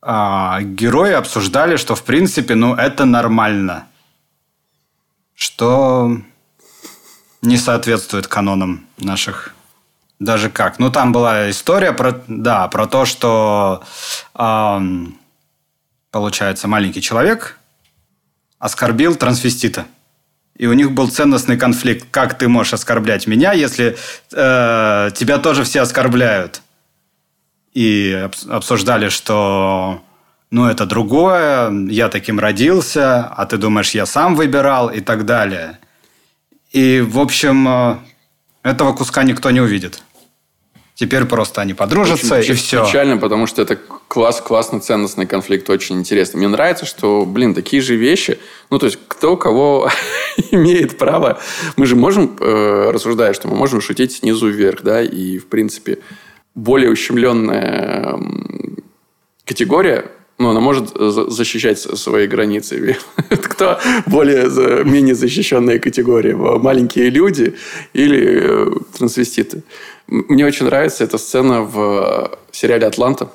А 0.00 0.62
герои 0.62 1.12
обсуждали, 1.12 1.76
что 1.76 1.94
в 1.94 2.02
принципе, 2.02 2.54
ну, 2.54 2.74
это 2.74 3.04
нормально. 3.04 3.86
Что 5.34 6.16
не 7.42 7.56
соответствует 7.56 8.26
канонам 8.26 8.86
наших 8.96 9.54
даже 10.18 10.50
как. 10.50 10.80
Ну, 10.80 10.90
там 10.90 11.12
была 11.12 11.48
история 11.50 11.92
про, 11.92 12.22
да, 12.26 12.66
про 12.68 12.86
то, 12.86 13.04
что 13.04 13.84
эм, 14.34 15.16
получается 16.10 16.66
маленький 16.66 17.02
человек 17.02 17.58
оскорбил 18.58 19.14
трансвестита. 19.14 19.86
И 20.56 20.66
у 20.66 20.72
них 20.72 20.90
был 20.90 21.08
ценностный 21.08 21.56
конфликт. 21.56 22.08
Как 22.10 22.36
ты 22.36 22.48
можешь 22.48 22.72
оскорблять 22.72 23.28
меня, 23.28 23.52
если 23.52 23.96
э, 24.32 25.10
тебя 25.14 25.38
тоже 25.38 25.62
все 25.62 25.82
оскорбляют? 25.82 26.62
И 27.78 28.28
обсуждали, 28.48 29.08
что 29.08 30.02
ну, 30.50 30.66
это 30.66 30.84
другое, 30.84 31.70
я 31.88 32.08
таким 32.08 32.40
родился, 32.40 33.24
а 33.24 33.46
ты 33.46 33.56
думаешь, 33.56 33.92
я 33.92 34.04
сам 34.04 34.34
выбирал 34.34 34.88
и 34.88 34.98
так 34.98 35.24
далее. 35.24 35.78
И, 36.72 37.00
в 37.00 37.20
общем, 37.20 37.68
э, 37.68 37.96
этого 38.64 38.94
куска 38.94 39.22
никто 39.22 39.52
не 39.52 39.60
увидит. 39.60 40.02
Теперь 40.96 41.24
просто 41.26 41.60
они 41.60 41.72
подружатся 41.72 42.38
очень, 42.38 42.54
и 42.54 42.56
все. 42.56 42.84
Печально, 42.84 43.16
потому 43.16 43.46
что 43.46 43.62
это 43.62 43.76
класс, 43.76 44.40
классный 44.40 44.80
ценностный 44.80 45.26
конфликт, 45.26 45.70
очень 45.70 46.00
интересный. 46.00 46.38
Мне 46.38 46.48
нравится, 46.48 46.84
что, 46.84 47.24
блин, 47.24 47.54
такие 47.54 47.80
же 47.80 47.94
вещи, 47.94 48.40
ну, 48.70 48.80
то 48.80 48.86
есть, 48.86 48.98
кто 49.06 49.36
кого 49.36 49.88
имеет 50.50 50.98
право. 50.98 51.38
Мы 51.76 51.86
же 51.86 51.94
можем, 51.94 52.36
э, 52.40 52.90
рассуждая, 52.90 53.34
что 53.34 53.46
мы 53.46 53.54
можем 53.54 53.80
шутить 53.80 54.14
снизу 54.16 54.48
вверх, 54.48 54.82
да, 54.82 55.00
и, 55.00 55.38
в 55.38 55.46
принципе, 55.46 55.98
более 56.58 56.90
ущемленная 56.90 58.18
категория 59.44 60.10
ну, 60.38 60.50
она 60.50 60.60
может 60.60 60.90
защищать 60.96 61.80
свои 61.80 62.28
границы. 62.28 62.96
Кто 63.28 63.80
более 64.06 64.84
менее 64.84 65.16
защищенная 65.16 65.80
категория? 65.80 66.36
Маленькие 66.36 67.10
люди 67.10 67.56
или 67.92 68.20
э, 68.40 68.70
трансвеститы? 68.96 69.64
Мне 70.06 70.46
очень 70.46 70.66
нравится 70.66 71.02
эта 71.02 71.18
сцена 71.18 71.62
в 71.62 72.30
э, 72.32 72.36
сериале 72.52 72.86
«Атланта», 72.86 73.32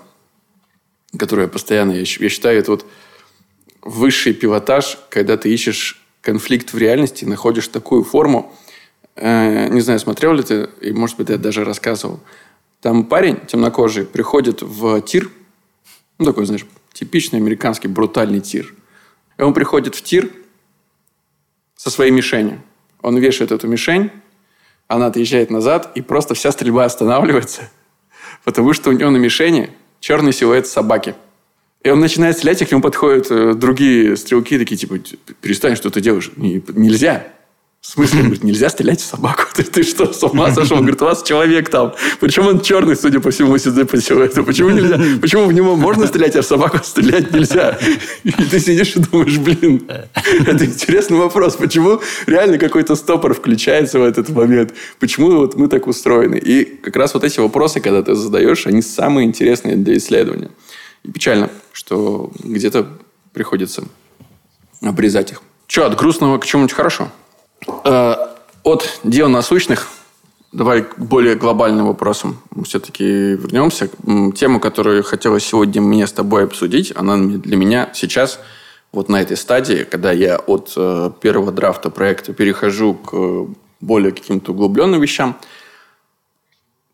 которую 1.20 1.48
я 1.48 1.50
постоянно, 1.50 1.92
я 1.92 2.06
считаю, 2.06 2.58
это 2.58 2.72
вот 2.72 2.86
высший 3.82 4.34
пилотаж, 4.34 4.98
когда 5.10 5.36
ты 5.36 5.54
ищешь 5.54 6.02
конфликт 6.22 6.72
в 6.72 6.78
реальности, 6.78 7.26
находишь 7.26 7.68
такую 7.68 8.06
форму. 8.06 8.56
Э, 9.18 9.68
не 9.68 9.82
знаю, 9.82 10.00
смотрел 10.00 10.32
ли 10.34 10.44
ты, 10.44 10.70
и, 10.80 10.94
может 10.94 11.18
быть, 11.18 11.28
я 11.28 11.38
даже 11.38 11.66
рассказывал. 11.66 12.22
Там 12.84 13.06
парень 13.06 13.38
темнокожий 13.48 14.06
приходит 14.06 14.62
в 14.62 15.00
тир, 15.04 15.32
ну, 16.20 16.26
такой, 16.26 16.46
знаешь, 16.46 16.66
типичный 16.92 17.40
американский 17.40 17.88
брутальный 17.88 18.42
тир. 18.42 18.76
И 19.38 19.42
он 19.42 19.54
приходит 19.54 19.96
в 19.96 20.02
тир 20.02 20.30
со 21.78 21.90
своей 21.90 22.12
мишенью. 22.12 22.62
Он 23.02 23.18
вешает 23.18 23.54
эту 23.54 23.70
мишень, 23.70 24.12
она 24.90 25.06
отъезжает 25.06 25.50
назад, 25.50 25.94
и 25.96 26.02
просто 26.02 26.34
вся 26.34 26.52
стрельба 26.52 26.84
останавливается, 26.84 27.70
потому 28.44 28.74
что 28.74 28.90
у 28.90 28.94
него 28.94 29.12
на 29.12 29.18
мишени 29.18 29.70
черный 30.02 30.34
силуэт 30.34 30.68
собаки. 30.68 31.16
И 31.84 31.90
он 31.90 32.02
начинает 32.02 32.36
стрелять, 32.36 32.62
и 32.64 32.66
к 32.66 32.72
нему 32.72 32.82
подходят 32.82 33.28
э, 33.32 33.54
другие 33.54 34.18
стрелки, 34.18 34.60
такие, 34.60 34.76
типа, 34.76 35.00
перестань, 35.40 35.78
что 35.78 35.90
ты 35.90 36.02
делаешь. 36.02 36.32
Нельзя. 36.36 37.28
В 37.84 37.90
смысле? 37.90 38.22
Говорит, 38.22 38.46
нельзя 38.46 38.70
стрелять 38.70 39.02
в 39.02 39.06
собаку. 39.06 39.44
Ты, 39.54 39.64
ты 39.64 39.84
что, 39.84 40.14
с 40.14 40.24
ума 40.24 40.52
сошел? 40.54 40.78
Он 40.78 40.84
говорит, 40.84 41.02
у 41.02 41.06
вас 41.06 41.22
человек 41.22 41.70
там. 41.70 41.94
Почему 42.22 42.48
он 42.48 42.62
черный, 42.62 42.96
судя 42.96 43.20
по 43.20 43.30
всему, 43.30 43.58
сюда 43.58 43.84
по 43.84 44.02
силуэту? 44.02 44.46
Почему 44.46 44.70
нельзя? 44.70 44.98
Почему 45.20 45.46
в 45.48 45.54
него 45.54 45.76
можно 45.76 46.08
стрелять, 46.08 46.34
а 46.38 46.42
в 46.42 46.46
собаку 46.46 46.80
стрелять 46.82 47.34
нельзя? 47.34 47.78
И 48.24 48.32
ты 48.32 48.60
сидишь 48.62 48.96
и 48.96 49.00
думаешь, 49.00 49.38
блин, 49.38 49.86
это 50.48 50.66
интересный 50.66 51.18
вопрос. 51.18 51.58
Почему 51.58 52.00
реально 52.26 52.58
какой-то 52.58 52.96
стопор 52.96 53.34
включается 53.34 54.00
в 54.00 54.04
этот 54.04 54.30
момент? 54.30 54.74
Почему 55.00 55.32
вот 55.32 55.56
мы 55.56 55.68
так 55.68 55.86
устроены? 55.86 56.38
И 56.38 56.64
как 56.64 56.96
раз 56.96 57.14
вот 57.14 57.26
эти 57.26 57.42
вопросы, 57.42 57.82
когда 57.82 58.02
ты 58.02 58.16
задаешь, 58.16 58.66
они 58.66 58.82
самые 58.82 59.28
интересные 59.28 59.76
для 59.76 59.98
исследования. 59.98 60.52
И 61.04 61.12
печально, 61.12 61.50
что 61.74 62.32
где-то 62.40 62.88
приходится 63.34 63.84
обрезать 64.82 65.34
их. 65.34 65.42
Че, 65.68 65.86
от 65.86 65.98
грустного 65.98 66.38
к 66.38 66.46
чему-нибудь 66.46 66.74
хорошему? 66.74 67.12
Э, 67.84 68.16
от 68.64 69.00
дел 69.04 69.30
насущных 69.30 69.90
давай 70.54 70.84
к 70.84 70.98
более 70.98 71.36
глобальным 71.36 71.88
вопросам 71.88 72.40
все-таки 72.64 73.04
вернемся. 73.04 73.90
Тема, 74.36 74.60
которую 74.60 75.04
хотелось 75.04 75.44
сегодня 75.44 75.82
мне 75.82 76.08
с 76.08 76.14
тобой 76.14 76.46
обсудить, 76.46 76.94
она 76.96 77.18
для 77.18 77.58
меня 77.58 77.90
сейчас 77.94 78.40
вот 78.92 79.10
на 79.10 79.22
этой 79.22 79.36
стадии, 79.36 79.84
когда 79.84 80.12
я 80.12 80.38
от 80.38 80.74
э, 80.78 81.12
первого 81.20 81.52
драфта 81.52 81.90
проекта 81.90 82.34
перехожу 82.34 82.94
к 82.94 83.48
более 83.82 84.12
каким-то 84.12 84.52
углубленным 84.52 85.02
вещам, 85.02 85.36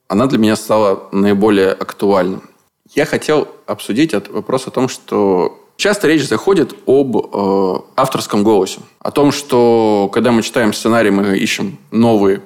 она 0.07 0.25
для 0.25 0.39
меня 0.39 0.55
стала 0.55 1.09
наиболее 1.11 1.71
актуальной. 1.71 2.39
Я 2.95 3.05
хотел 3.05 3.47
обсудить 3.67 4.13
вопрос 4.29 4.65
о 4.65 4.71
том, 4.71 4.87
что 4.87 5.58
Часто 5.79 6.09
речь 6.09 6.27
заходит 6.27 6.75
об 6.87 7.15
э, 7.15 7.79
авторском 7.95 8.43
голосе. 8.43 8.81
О 8.99 9.11
том, 9.11 9.31
что 9.31 10.09
когда 10.11 10.33
мы 10.33 10.41
читаем 10.41 10.73
сценарий, 10.73 11.09
мы 11.09 11.37
ищем 11.37 11.77
новые, 11.89 12.41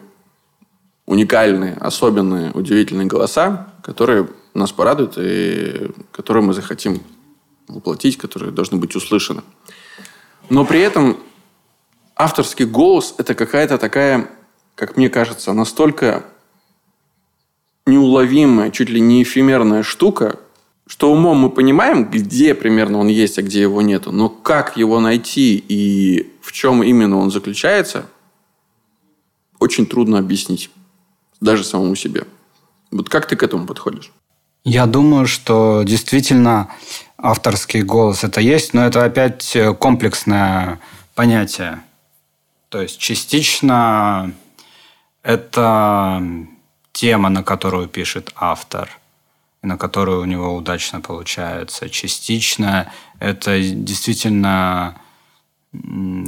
уникальные, 1.08 1.74
особенные, 1.74 2.52
удивительные 2.52 3.08
голоса, 3.08 3.74
которые 3.82 4.30
нас 4.54 4.72
порадуют 4.72 5.18
и 5.18 5.90
которые 6.12 6.44
мы 6.44 6.54
захотим 6.54 7.02
воплотить, 7.68 8.20
которые 8.20 8.52
должны 8.52 8.78
быть 8.78 8.96
услышаны. 8.96 9.42
Но 10.52 10.64
при 10.64 10.82
этом 10.82 11.18
авторский 12.16 12.66
голос– 12.66 13.16
это 13.18 13.34
какая-то 13.34 13.80
такая, 13.80 14.30
как 14.76 14.96
мне 14.96 15.10
кажется, 15.10 15.54
настолько 15.54 16.24
неуловимая, 17.88 18.70
чуть 18.70 18.92
ли 18.92 19.02
не 19.02 19.24
эфемерная 19.24 19.82
штука, 19.82 20.38
что 20.88 21.12
умом 21.12 21.38
мы 21.38 21.50
понимаем, 21.50 22.10
где 22.10 22.54
примерно 22.54 22.98
он 22.98 23.08
есть, 23.08 23.40
а 23.40 23.42
где 23.42 23.62
его 23.62 23.82
нету, 23.82 24.12
но 24.12 24.30
как 24.30 24.78
его 24.78 25.00
найти 25.00 25.64
и 25.68 26.30
в 26.42 26.52
чем 26.52 26.84
именно 26.84 27.18
он 27.18 27.32
заключается, 27.32 28.06
очень 29.60 29.86
трудно 29.86 30.20
объяснить 30.20 30.70
даже 31.40 31.64
самому 31.64 31.96
себе. 31.96 32.26
Вот 32.92 33.10
как 33.10 33.28
ты 33.28 33.36
к 33.36 33.44
этому 33.44 33.66
подходишь? 33.66 34.12
Я 34.66 34.86
думаю, 34.86 35.26
что 35.26 35.84
действительно 35.84 36.70
авторский 37.18 37.82
голос 37.82 38.24
это 38.24 38.42
есть, 38.42 38.74
но 38.74 38.86
это 38.86 39.04
опять 39.04 39.58
комплексное 39.80 40.80
понятие. 41.16 41.82
То 42.70 42.82
есть 42.82 42.98
частично 42.98 44.34
это 45.22 46.22
тема, 46.92 47.30
на 47.30 47.44
которую 47.44 47.88
пишет 47.88 48.34
автор– 48.36 48.90
на 49.64 49.78
которую 49.78 50.22
у 50.22 50.26
него 50.26 50.56
удачно 50.56 51.02
получается. 51.02 51.90
Частично 51.90 52.92
это 53.20 53.60
действительно 53.60 54.96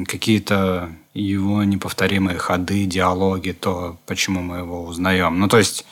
какие-то 0.07 0.89
его 1.13 1.63
неповторимые 1.63 2.37
ходы, 2.37 2.85
диалоги, 2.85 3.51
то, 3.51 3.97
почему 4.07 4.41
мы 4.41 4.57
его 4.57 4.85
узнаем. 4.85 5.39
Ну, 5.39 5.47
то 5.47 5.57
есть, 5.57 5.85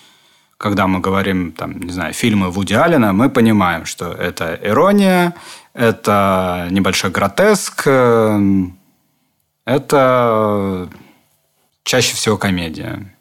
когда 0.57 0.87
мы 0.87 0.99
говорим, 1.01 1.51
там, 1.51 1.79
не 1.79 1.91
знаю, 1.91 2.13
фильмы 2.13 2.49
Вуди 2.49 2.73
Аллена, 2.73 3.13
мы 3.13 3.29
понимаем, 3.29 3.85
что 3.85 4.11
это 4.11 4.59
ирония, 4.63 5.35
это 5.73 6.67
небольшой 6.71 7.11
гротеск, 7.11 7.87
это 9.65 10.89
чаще 11.83 12.15
всего 12.15 12.37
комедия. 12.37 13.13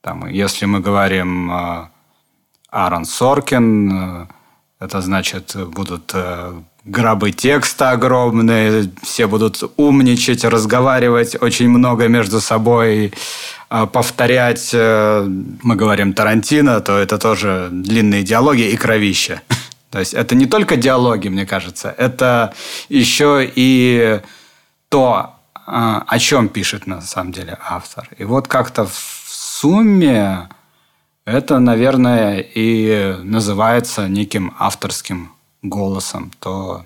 Там, 0.00 0.26
если 0.26 0.66
мы 0.66 0.80
говорим 0.80 1.50
Аарон 2.74 3.04
Соркин. 3.04 3.92
Э, 3.92 4.26
это 4.80 5.00
значит, 5.00 5.56
будут 5.68 6.10
э, 6.12 6.52
гробы 6.84 7.30
текста 7.30 7.92
огромные, 7.92 8.90
все 9.02 9.26
будут 9.28 9.62
умничать, 9.76 10.44
разговаривать 10.44 11.40
очень 11.40 11.68
много 11.68 12.08
между 12.08 12.40
собой, 12.40 13.12
э, 13.70 13.86
повторять. 13.86 14.74
Мы 14.74 15.76
говорим 15.76 16.12
Тарантино, 16.12 16.80
то 16.80 16.98
это 16.98 17.16
тоже 17.18 17.68
длинные 17.70 18.24
диалоги 18.24 18.62
и 18.62 18.76
кровища. 18.76 19.40
То 19.90 20.00
есть 20.00 20.12
это 20.12 20.34
не 20.34 20.46
только 20.46 20.76
диалоги, 20.76 21.28
мне 21.28 21.46
кажется, 21.46 21.94
это 21.96 22.52
еще 22.88 23.48
и 23.54 24.20
то, 24.88 25.36
о 25.66 26.18
чем 26.18 26.48
пишет 26.48 26.88
на 26.88 27.00
самом 27.00 27.32
деле 27.32 27.56
автор. 27.64 28.08
И 28.18 28.24
вот 28.24 28.48
как-то 28.48 28.84
в 28.84 29.24
сумме 29.26 30.48
это, 31.24 31.58
наверное, 31.58 32.40
и 32.40 33.16
называется 33.22 34.08
неким 34.08 34.54
авторским 34.58 35.32
голосом. 35.62 36.30
То, 36.40 36.84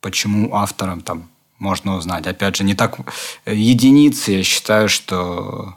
почему 0.00 0.54
авторам 0.54 1.00
там 1.00 1.28
можно 1.58 1.96
узнать. 1.96 2.26
Опять 2.26 2.56
же, 2.56 2.64
не 2.64 2.74
так... 2.74 2.98
Единицы, 3.46 4.32
я 4.32 4.42
считаю, 4.42 4.88
что 4.88 5.76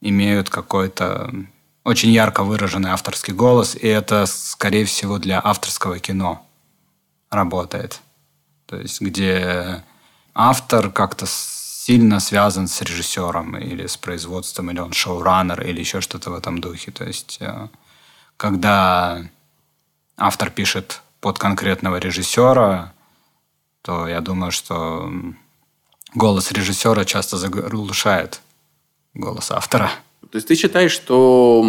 имеют 0.00 0.48
какой-то 0.48 1.32
очень 1.84 2.10
ярко 2.10 2.44
выраженный 2.44 2.90
авторский 2.90 3.32
голос, 3.32 3.74
и 3.74 3.86
это, 3.86 4.26
скорее 4.26 4.84
всего, 4.84 5.18
для 5.18 5.40
авторского 5.42 5.98
кино 5.98 6.46
работает. 7.30 8.00
То 8.66 8.76
есть, 8.76 9.00
где 9.00 9.82
автор 10.34 10.90
как-то 10.90 11.26
сильно 11.88 12.20
связан 12.20 12.68
с 12.68 12.82
режиссером 12.82 13.56
или 13.56 13.86
с 13.86 13.96
производством, 13.96 14.70
или 14.70 14.78
он 14.78 14.92
шоураннер, 14.92 15.62
или 15.62 15.80
еще 15.80 16.02
что-то 16.02 16.30
в 16.30 16.34
этом 16.34 16.60
духе. 16.60 16.90
То 16.90 17.04
есть, 17.04 17.38
э, 17.40 17.68
когда 18.36 19.22
автор 20.18 20.50
пишет 20.50 21.00
под 21.20 21.38
конкретного 21.38 21.96
режиссера, 21.96 22.92
то 23.80 24.06
я 24.06 24.20
думаю, 24.20 24.52
что 24.52 25.10
голос 26.14 26.52
режиссера 26.52 27.06
часто 27.06 27.38
заглушает 27.38 28.42
голос 29.14 29.50
автора. 29.50 29.90
То 30.30 30.36
есть 30.36 30.48
ты 30.48 30.56
считаешь, 30.56 30.92
что 30.92 31.64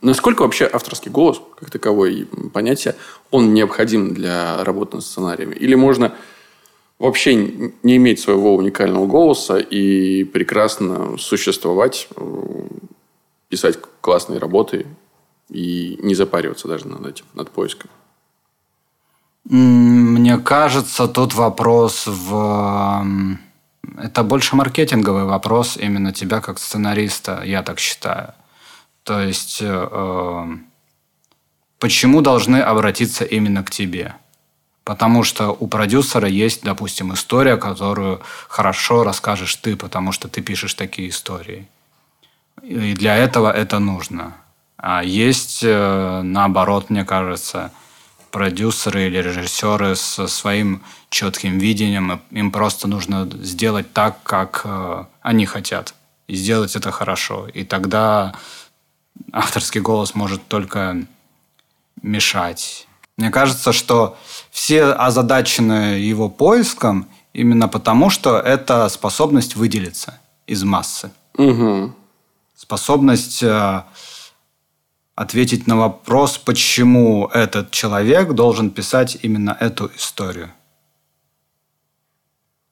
насколько 0.00 0.42
вообще 0.42 0.70
авторский 0.72 1.10
голос, 1.10 1.40
как 1.58 1.70
таковой 1.70 2.28
понятие, 2.52 2.94
он 3.32 3.52
необходим 3.52 4.14
для 4.14 4.62
работы 4.62 4.96
над 4.96 5.04
сценариями? 5.04 5.56
Или 5.56 5.74
можно 5.74 6.12
вообще 7.04 7.34
не 7.82 7.96
иметь 7.96 8.20
своего 8.20 8.56
уникального 8.56 9.06
голоса 9.06 9.58
и 9.58 10.24
прекрасно 10.24 11.18
существовать, 11.18 12.08
э, 12.16 12.22
писать 13.48 13.78
классные 14.00 14.38
работы 14.38 14.86
и 15.50 15.98
не 16.02 16.14
запариваться 16.14 16.66
даже 16.66 16.88
над 16.88 17.06
этим, 17.06 17.26
над 17.34 17.50
поиском? 17.50 17.90
Мне 19.44 20.38
кажется, 20.38 21.06
тут 21.06 21.34
вопрос 21.34 22.06
в... 22.06 23.06
Это 23.98 24.22
больше 24.22 24.56
маркетинговый 24.56 25.24
вопрос 25.24 25.76
именно 25.76 26.10
тебя 26.12 26.40
как 26.40 26.58
сценариста, 26.58 27.42
я 27.44 27.62
так 27.62 27.78
считаю. 27.78 28.32
То 29.02 29.20
есть, 29.20 29.58
э, 29.60 30.46
почему 31.78 32.22
должны 32.22 32.56
обратиться 32.56 33.24
именно 33.26 33.62
к 33.62 33.70
тебе? 33.70 34.14
Потому 34.84 35.24
что 35.24 35.50
у 35.50 35.66
продюсера 35.66 36.28
есть, 36.28 36.62
допустим, 36.62 37.14
история, 37.14 37.56
которую 37.56 38.20
хорошо 38.48 39.02
расскажешь 39.02 39.56
ты, 39.56 39.76
потому 39.76 40.12
что 40.12 40.28
ты 40.28 40.42
пишешь 40.42 40.74
такие 40.74 41.08
истории. 41.08 41.66
И 42.62 42.92
для 42.92 43.16
этого 43.16 43.50
это 43.50 43.78
нужно. 43.78 44.34
А 44.76 45.02
есть, 45.02 45.60
э, 45.62 46.20
наоборот, 46.22 46.90
мне 46.90 47.04
кажется, 47.06 47.72
продюсеры 48.30 49.06
или 49.06 49.18
режиссеры 49.18 49.96
со 49.96 50.26
своим 50.26 50.82
четким 51.08 51.58
видением. 51.58 52.20
Им 52.30 52.50
просто 52.50 52.86
нужно 52.86 53.26
сделать 53.42 53.92
так, 53.94 54.22
как 54.22 54.62
э, 54.64 55.04
они 55.22 55.46
хотят. 55.46 55.94
И 56.26 56.34
сделать 56.34 56.76
это 56.76 56.90
хорошо. 56.90 57.48
И 57.48 57.64
тогда 57.64 58.34
авторский 59.32 59.80
голос 59.80 60.14
может 60.14 60.46
только 60.48 61.06
мешать. 62.02 62.86
Мне 63.16 63.30
кажется, 63.30 63.72
что 63.72 64.16
все 64.50 64.84
озадачены 64.86 65.98
его 65.98 66.28
поиском 66.28 67.08
именно 67.32 67.68
потому, 67.68 68.10
что 68.10 68.38
это 68.38 68.88
способность 68.88 69.56
выделиться 69.56 70.18
из 70.46 70.64
массы. 70.64 71.10
Угу. 71.36 71.92
Способность 72.56 73.42
э, 73.42 73.82
ответить 75.14 75.66
на 75.66 75.76
вопрос, 75.76 76.38
почему 76.38 77.26
этот 77.26 77.70
человек 77.70 78.32
должен 78.32 78.70
писать 78.70 79.18
именно 79.22 79.56
эту 79.60 79.90
историю. 79.96 80.50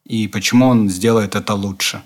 И 0.04 0.26
почему 0.28 0.68
он 0.68 0.88
сделает 0.88 1.34
это 1.34 1.54
лучше. 1.54 2.02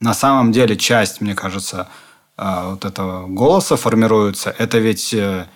На 0.00 0.14
самом 0.14 0.52
деле 0.52 0.76
часть, 0.76 1.20
мне 1.20 1.34
кажется, 1.34 1.88
э, 2.36 2.70
вот 2.70 2.84
этого 2.84 3.26
голоса 3.26 3.76
формируется. 3.76 4.54
Это 4.58 4.78
ведь 4.78 5.12
э, 5.12 5.48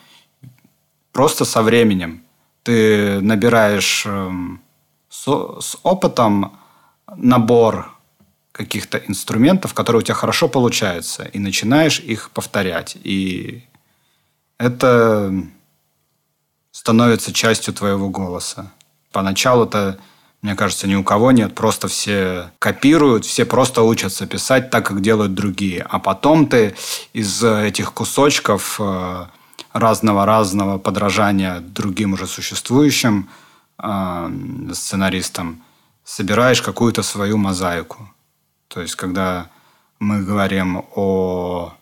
просто 1.12 1.44
со 1.44 1.62
временем. 1.62 2.22
Ты 2.62 3.20
набираешь 3.20 4.05
эм, 4.07 4.61
с 5.09 5.77
опытом 5.83 6.59
набор 7.16 7.92
каких-то 8.53 8.98
инструментов, 8.98 9.75
которые 9.75 10.01
у 10.01 10.03
тебя 10.03 10.14
хорошо 10.14 10.48
получаются, 10.48 11.25
и 11.25 11.38
начинаешь 11.38 12.01
их 12.01 12.31
повторять. 12.31 12.96
И 13.03 13.64
это 14.59 15.33
становится 16.70 17.33
частью 17.33 17.75
твоего 17.75 18.09
голоса. 18.09 18.70
Поначалу 19.11 19.64
это, 19.64 19.98
мне 20.42 20.55
кажется, 20.55 20.87
ни 20.87 20.94
у 20.94 21.03
кого 21.03 21.33
нет, 21.33 21.55
просто 21.55 21.88
все 21.88 22.51
копируют, 22.59 23.25
все 23.25 23.44
просто 23.44 23.83
учатся 23.83 24.27
писать 24.27 24.70
так, 24.70 24.87
как 24.87 25.01
делают 25.01 25.35
другие. 25.35 25.83
А 25.88 25.98
потом 25.98 26.46
ты 26.46 26.75
из 27.12 27.42
этих 27.42 27.92
кусочков 27.92 28.77
э, 28.81 29.27
разного-разного 29.73 30.79
подражания 30.79 31.61
другим 31.61 32.13
уже 32.15 32.27
существующим 32.27 33.29
э, 33.79 34.31
сценаристам 34.73 35.63
собираешь 36.05 36.63
какую-то 36.63 37.03
свою 37.03 37.37
мозаику. 37.37 38.11
То 38.69 38.81
есть, 38.81 38.97
когда 38.97 39.49
мы 39.99 40.23
говорим 40.23 40.85
о 40.97 41.73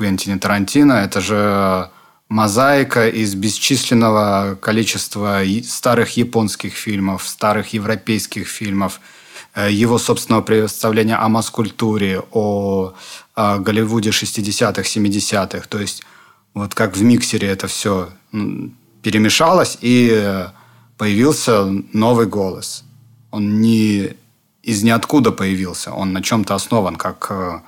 Квентине 0.00 0.38
Тарантино. 0.38 0.94
Это 0.94 1.20
же 1.20 1.90
мозаика 2.30 3.08
из 3.08 3.34
бесчисленного 3.34 4.56
количества 4.60 5.42
старых 5.62 6.16
японских 6.16 6.72
фильмов, 6.72 7.28
старых 7.28 7.74
европейских 7.74 8.48
фильмов, 8.48 9.00
его 9.56 9.98
собственного 9.98 10.42
представления 10.42 11.16
о 11.16 11.28
маскультуре, 11.28 12.22
о, 12.32 12.94
о 13.34 13.58
Голливуде 13.58 14.10
60-х, 14.10 14.82
70-х. 14.82 15.66
То 15.68 15.78
есть 15.78 16.02
вот 16.54 16.74
как 16.74 16.96
в 16.96 17.02
миксере 17.02 17.48
это 17.48 17.66
все 17.66 18.10
перемешалось, 19.02 19.78
и 19.80 20.46
появился 20.96 21.64
новый 21.92 22.26
голос. 22.26 22.84
Он 23.30 23.60
не 23.60 24.16
из 24.62 24.82
ниоткуда 24.82 25.32
появился, 25.32 25.92
он 25.92 26.12
на 26.12 26.22
чем-то 26.22 26.54
основан, 26.54 26.96
как 26.96 27.28
э, 27.30 27.60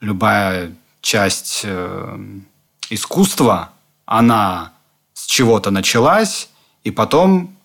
любая 0.00 0.74
часть 1.00 1.60
э, 1.64 2.18
искусства, 2.90 3.70
она 4.04 4.72
с 5.12 5.26
чего-то 5.26 5.70
началась, 5.70 6.48
и 6.82 6.90
потом 6.90 7.56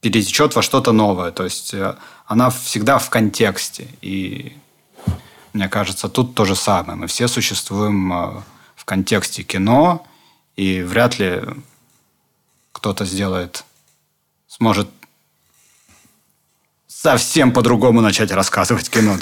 перетечет 0.00 0.54
во 0.54 0.62
что-то 0.62 0.92
новое. 0.92 1.32
То 1.32 1.44
есть 1.44 1.74
э, 1.74 1.96
она 2.26 2.50
всегда 2.50 2.98
в 2.98 3.08
контексте. 3.10 3.88
И 4.02 4.56
мне 5.52 5.68
кажется, 5.68 6.08
тут 6.08 6.34
то 6.34 6.44
же 6.44 6.54
самое. 6.54 6.98
Мы 6.98 7.06
все 7.06 7.28
существуем 7.28 8.12
э, 8.12 8.42
в 8.74 8.84
контексте 8.84 9.42
кино, 9.42 10.06
и 10.56 10.82
вряд 10.82 11.18
ли 11.18 11.42
кто-то 12.72 13.04
сделает, 13.04 13.64
сможет 14.48 14.88
совсем 16.86 17.52
по-другому 17.52 18.00
начать 18.00 18.32
рассказывать 18.32 18.90
кино. 18.90 19.16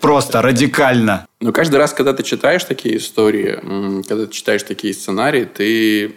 Просто 0.00 0.42
радикально. 0.42 1.26
Но 1.40 1.52
каждый 1.52 1.76
раз, 1.76 1.92
когда 1.92 2.12
ты 2.12 2.22
читаешь 2.22 2.64
такие 2.64 2.96
истории, 2.96 4.02
когда 4.08 4.26
ты 4.26 4.32
читаешь 4.32 4.62
такие 4.62 4.92
сценарии, 4.92 5.44
ты 5.44 6.16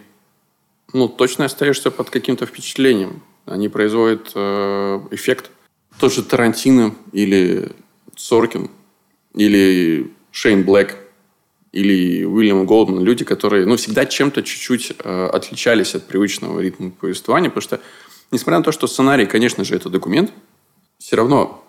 ну, 0.92 1.08
точно 1.08 1.44
остаешься 1.44 1.90
под 1.90 2.10
каким-то 2.10 2.46
впечатлением. 2.46 3.22
Они 3.44 3.68
производят 3.68 4.32
э, 4.34 5.00
эффект. 5.12 5.50
Тот 5.98 6.12
же 6.12 6.22
Тарантино 6.22 6.94
или 7.12 7.72
Соркин 8.16 8.70
или 9.34 10.12
Шейн 10.30 10.64
Блэк 10.64 10.96
или 11.72 12.24
Уильям 12.24 12.64
Голдман. 12.66 13.04
Люди, 13.04 13.24
которые 13.24 13.66
ну, 13.66 13.76
всегда 13.76 14.06
чем-то 14.06 14.42
чуть-чуть 14.42 14.92
э, 14.98 15.26
отличались 15.32 15.94
от 15.94 16.06
привычного 16.06 16.60
ритма 16.60 16.90
повествования, 16.90 17.50
потому 17.50 17.62
что, 17.62 17.80
несмотря 18.30 18.58
на 18.58 18.64
то, 18.64 18.72
что 18.72 18.86
сценарий, 18.86 19.26
конечно 19.26 19.64
же, 19.64 19.74
это 19.74 19.90
документ, 19.90 20.32
все 20.98 21.16
равно 21.16 21.62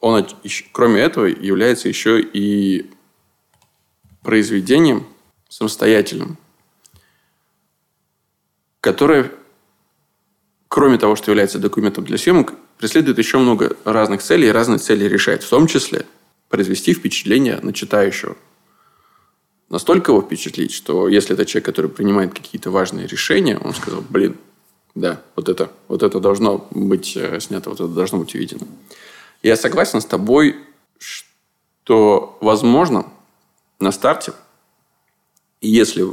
он, 0.00 0.26
кроме 0.72 1.00
этого, 1.00 1.26
является 1.26 1.88
еще 1.88 2.20
и 2.20 2.90
произведением 4.22 5.06
самостоятельным, 5.48 6.36
которое, 8.80 9.32
кроме 10.68 10.98
того, 10.98 11.16
что 11.16 11.30
является 11.30 11.58
документом 11.58 12.04
для 12.04 12.18
съемок, 12.18 12.54
преследует 12.80 13.18
еще 13.18 13.36
много 13.36 13.76
разных 13.84 14.22
целей 14.22 14.48
и 14.48 14.50
разные 14.50 14.78
цели 14.78 15.04
решает, 15.04 15.42
в 15.42 15.50
том 15.50 15.66
числе 15.66 16.06
произвести 16.48 16.94
впечатление 16.94 17.60
на 17.60 17.74
читающего. 17.74 18.38
Настолько 19.68 20.12
его 20.12 20.22
впечатлить, 20.22 20.72
что 20.72 21.06
если 21.06 21.34
это 21.34 21.44
человек, 21.44 21.66
который 21.66 21.90
принимает 21.90 22.32
какие-то 22.32 22.70
важные 22.70 23.06
решения, 23.06 23.58
он 23.58 23.74
сказал, 23.74 24.00
блин, 24.08 24.38
да, 24.94 25.20
вот 25.36 25.50
это, 25.50 25.70
вот 25.88 26.02
это 26.02 26.20
должно 26.20 26.66
быть 26.70 27.18
э, 27.18 27.38
снято, 27.40 27.68
вот 27.68 27.80
это 27.80 27.88
должно 27.88 28.18
быть 28.18 28.34
увидено. 28.34 28.66
Я 29.42 29.56
согласен 29.56 30.00
с 30.00 30.06
тобой, 30.06 30.56
что, 30.98 32.38
возможно, 32.40 33.06
на 33.78 33.92
старте, 33.92 34.32
если 35.60 36.06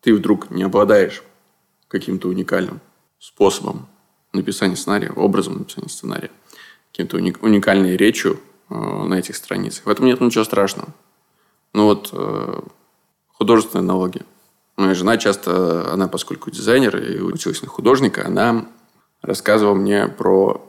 ты 0.00 0.14
вдруг 0.14 0.50
не 0.50 0.62
обладаешь 0.62 1.22
каким-то 1.88 2.28
уникальным 2.28 2.80
способом 3.18 3.86
написания 4.32 4.76
сценария, 4.76 5.10
образом 5.10 5.58
написания 5.58 5.88
сценария, 5.88 6.30
каким-то 6.92 7.16
уник, 7.16 7.42
уникальной 7.42 7.96
речью 7.96 8.40
э, 8.70 8.74
на 8.74 9.14
этих 9.14 9.36
страницах. 9.36 9.86
В 9.86 9.88
этом 9.90 10.06
нет 10.06 10.20
ничего 10.20 10.44
страшного. 10.44 10.88
Ну 11.72 11.84
вот 11.84 12.10
э, 12.12 12.60
художественная 13.32 13.84
аналогия. 13.84 14.24
Моя 14.76 14.94
жена 14.94 15.16
часто, 15.16 15.92
она 15.92 16.08
поскольку 16.08 16.50
дизайнер 16.50 16.96
и 16.96 17.20
училась 17.20 17.62
на 17.62 17.68
художника, 17.68 18.26
она 18.26 18.66
рассказывала 19.22 19.74
мне 19.74 20.08
про 20.08 20.64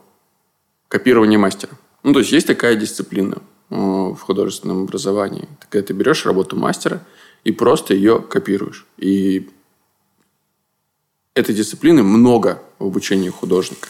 копирование 0.87 1.37
мастера. 1.37 1.73
Ну, 2.03 2.13
то 2.13 2.19
есть 2.19 2.31
есть 2.31 2.47
такая 2.47 2.75
дисциплина 2.75 3.37
э, 3.69 3.75
в 3.75 4.17
художественном 4.19 4.83
образовании. 4.83 5.47
Когда 5.69 5.85
ты 5.85 5.93
берешь 5.93 6.25
работу 6.25 6.55
мастера 6.55 7.03
и 7.43 7.51
просто 7.51 7.93
ее 7.93 8.19
копируешь. 8.19 8.85
И 8.97 9.49
этой 11.35 11.55
дисциплины 11.55 12.03
много 12.03 12.61
в 12.79 12.85
обучении 12.85 13.29
художника. 13.29 13.89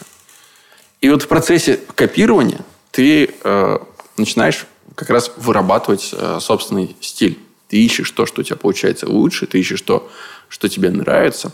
И 1.00 1.08
вот 1.08 1.22
в 1.22 1.28
процессе 1.28 1.80
копирования 1.94 2.60
ты 2.90 3.34
э, 3.42 3.78
начинаешь 4.16 4.66
как 4.94 5.10
раз 5.10 5.32
вырабатывать 5.36 6.10
э, 6.12 6.38
собственный 6.40 6.96
стиль. 7.00 7.38
Ты 7.68 7.78
ищешь 7.78 8.10
то, 8.10 8.26
что 8.26 8.40
у 8.40 8.44
тебя 8.44 8.56
получается 8.56 9.08
лучше, 9.08 9.46
ты 9.46 9.60
ищешь 9.60 9.80
то, 9.80 10.10
что 10.48 10.68
тебе 10.68 10.90
нравится, 10.90 11.52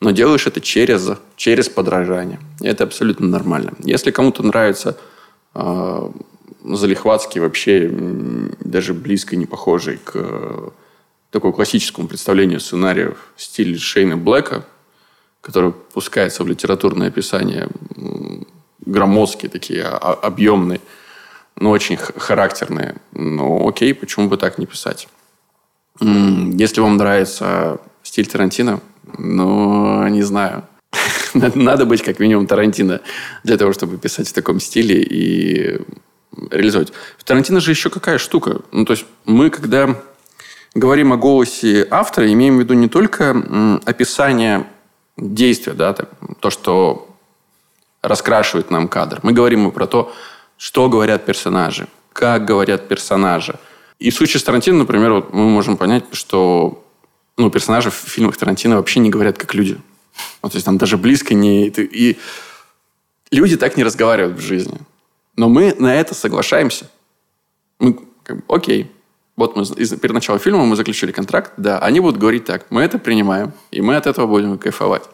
но 0.00 0.10
делаешь 0.10 0.46
это 0.46 0.60
через, 0.60 1.10
через 1.36 1.68
подражание. 1.68 2.40
И 2.60 2.66
это 2.66 2.84
абсолютно 2.84 3.26
нормально. 3.26 3.74
Если 3.84 4.10
кому-то 4.10 4.42
нравится 4.42 4.98
э, 5.54 6.10
залихватский, 6.64 7.40
вообще 7.40 7.88
даже 8.60 8.94
близко 8.94 9.36
не 9.36 9.46
похожий 9.46 9.98
к 9.98 10.12
э, 10.14 10.70
такому 11.30 11.52
классическому 11.52 12.08
представлению 12.08 12.60
сценариев 12.60 13.18
в 13.36 13.42
стиле 13.42 13.78
Шейна 13.78 14.16
Блэка, 14.16 14.64
который 15.40 15.72
пускается 15.72 16.44
в 16.44 16.48
литературное 16.48 17.08
описание, 17.08 17.68
громоздкие 18.84 19.50
такие, 19.50 19.84
объемные, 19.84 20.80
но 21.56 21.70
очень 21.70 21.96
характерные. 21.96 22.96
Ну, 23.12 23.68
окей, 23.68 23.94
почему 23.94 24.28
бы 24.28 24.36
так 24.36 24.58
не 24.58 24.66
писать? 24.66 25.08
Если 26.00 26.80
вам 26.80 26.96
нравится 26.96 27.80
стиль 28.02 28.26
Тарантино, 28.26 28.80
ну, 29.18 30.06
не 30.08 30.22
знаю. 30.22 30.64
Надо 31.34 31.84
быть 31.84 32.02
как 32.02 32.20
минимум 32.20 32.46
Тарантино 32.46 33.00
для 33.44 33.56
того, 33.56 33.72
чтобы 33.72 33.98
писать 33.98 34.28
в 34.28 34.32
таком 34.32 34.60
стиле 34.60 35.02
и 35.02 35.80
реализовать. 36.50 36.92
В 37.16 37.24
Тарантино 37.24 37.60
же 37.60 37.72
еще 37.72 37.90
какая 37.90 38.18
штука. 38.18 38.60
Ну, 38.70 38.84
то 38.84 38.92
есть 38.92 39.04
мы, 39.24 39.50
когда 39.50 40.00
говорим 40.74 41.12
о 41.12 41.16
голосе 41.16 41.86
автора, 41.90 42.32
имеем 42.32 42.56
в 42.56 42.60
виду 42.60 42.74
не 42.74 42.88
только 42.88 43.80
описание 43.84 44.66
действия, 45.18 45.74
да, 45.74 45.94
то, 46.40 46.50
что 46.50 47.08
раскрашивает 48.02 48.70
нам 48.70 48.88
кадр. 48.88 49.20
Мы 49.22 49.32
говорим 49.32 49.70
про 49.70 49.86
то, 49.86 50.12
что 50.56 50.88
говорят 50.88 51.26
персонажи, 51.26 51.88
как 52.12 52.44
говорят 52.44 52.88
персонажи. 52.88 53.58
И 53.98 54.10
в 54.10 54.14
случае 54.14 54.40
с 54.40 54.44
Тарантино, 54.44 54.78
например, 54.78 55.12
вот 55.12 55.32
мы 55.32 55.44
можем 55.44 55.76
понять, 55.76 56.04
что 56.12 56.84
ну, 57.36 57.50
персонажи 57.50 57.90
в 57.90 57.94
фильмах 57.94 58.36
Тарантино 58.36 58.76
вообще 58.76 59.00
не 59.00 59.10
говорят 59.10 59.38
как 59.38 59.54
люди. 59.54 59.78
Ну, 60.42 60.48
то 60.48 60.56
есть 60.56 60.64
там 60.64 60.78
даже 60.78 60.96
близко 60.96 61.34
не... 61.34 61.68
И 61.68 62.18
люди 63.30 63.56
так 63.56 63.76
не 63.76 63.84
разговаривают 63.84 64.38
в 64.38 64.42
жизни. 64.42 64.78
Но 65.36 65.48
мы 65.48 65.74
на 65.78 65.94
это 65.94 66.14
соглашаемся. 66.14 66.90
Мы 67.78 67.98
как 68.24 68.38
бы, 68.38 68.54
окей, 68.54 68.90
вот 69.38 69.56
мы 69.56 69.62
из, 69.62 69.94
перед 69.94 70.12
началом 70.12 70.40
фильма 70.40 70.64
мы 70.64 70.76
заключили 70.76 71.12
контракт, 71.12 71.52
да, 71.56 71.78
они 71.78 72.00
будут 72.00 72.18
говорить 72.18 72.44
так, 72.44 72.66
мы 72.70 72.82
это 72.82 72.98
принимаем, 72.98 73.52
и 73.70 73.80
мы 73.80 73.94
от 73.96 74.06
этого 74.06 74.26
будем 74.26 74.58
кайфовать. 74.58 75.04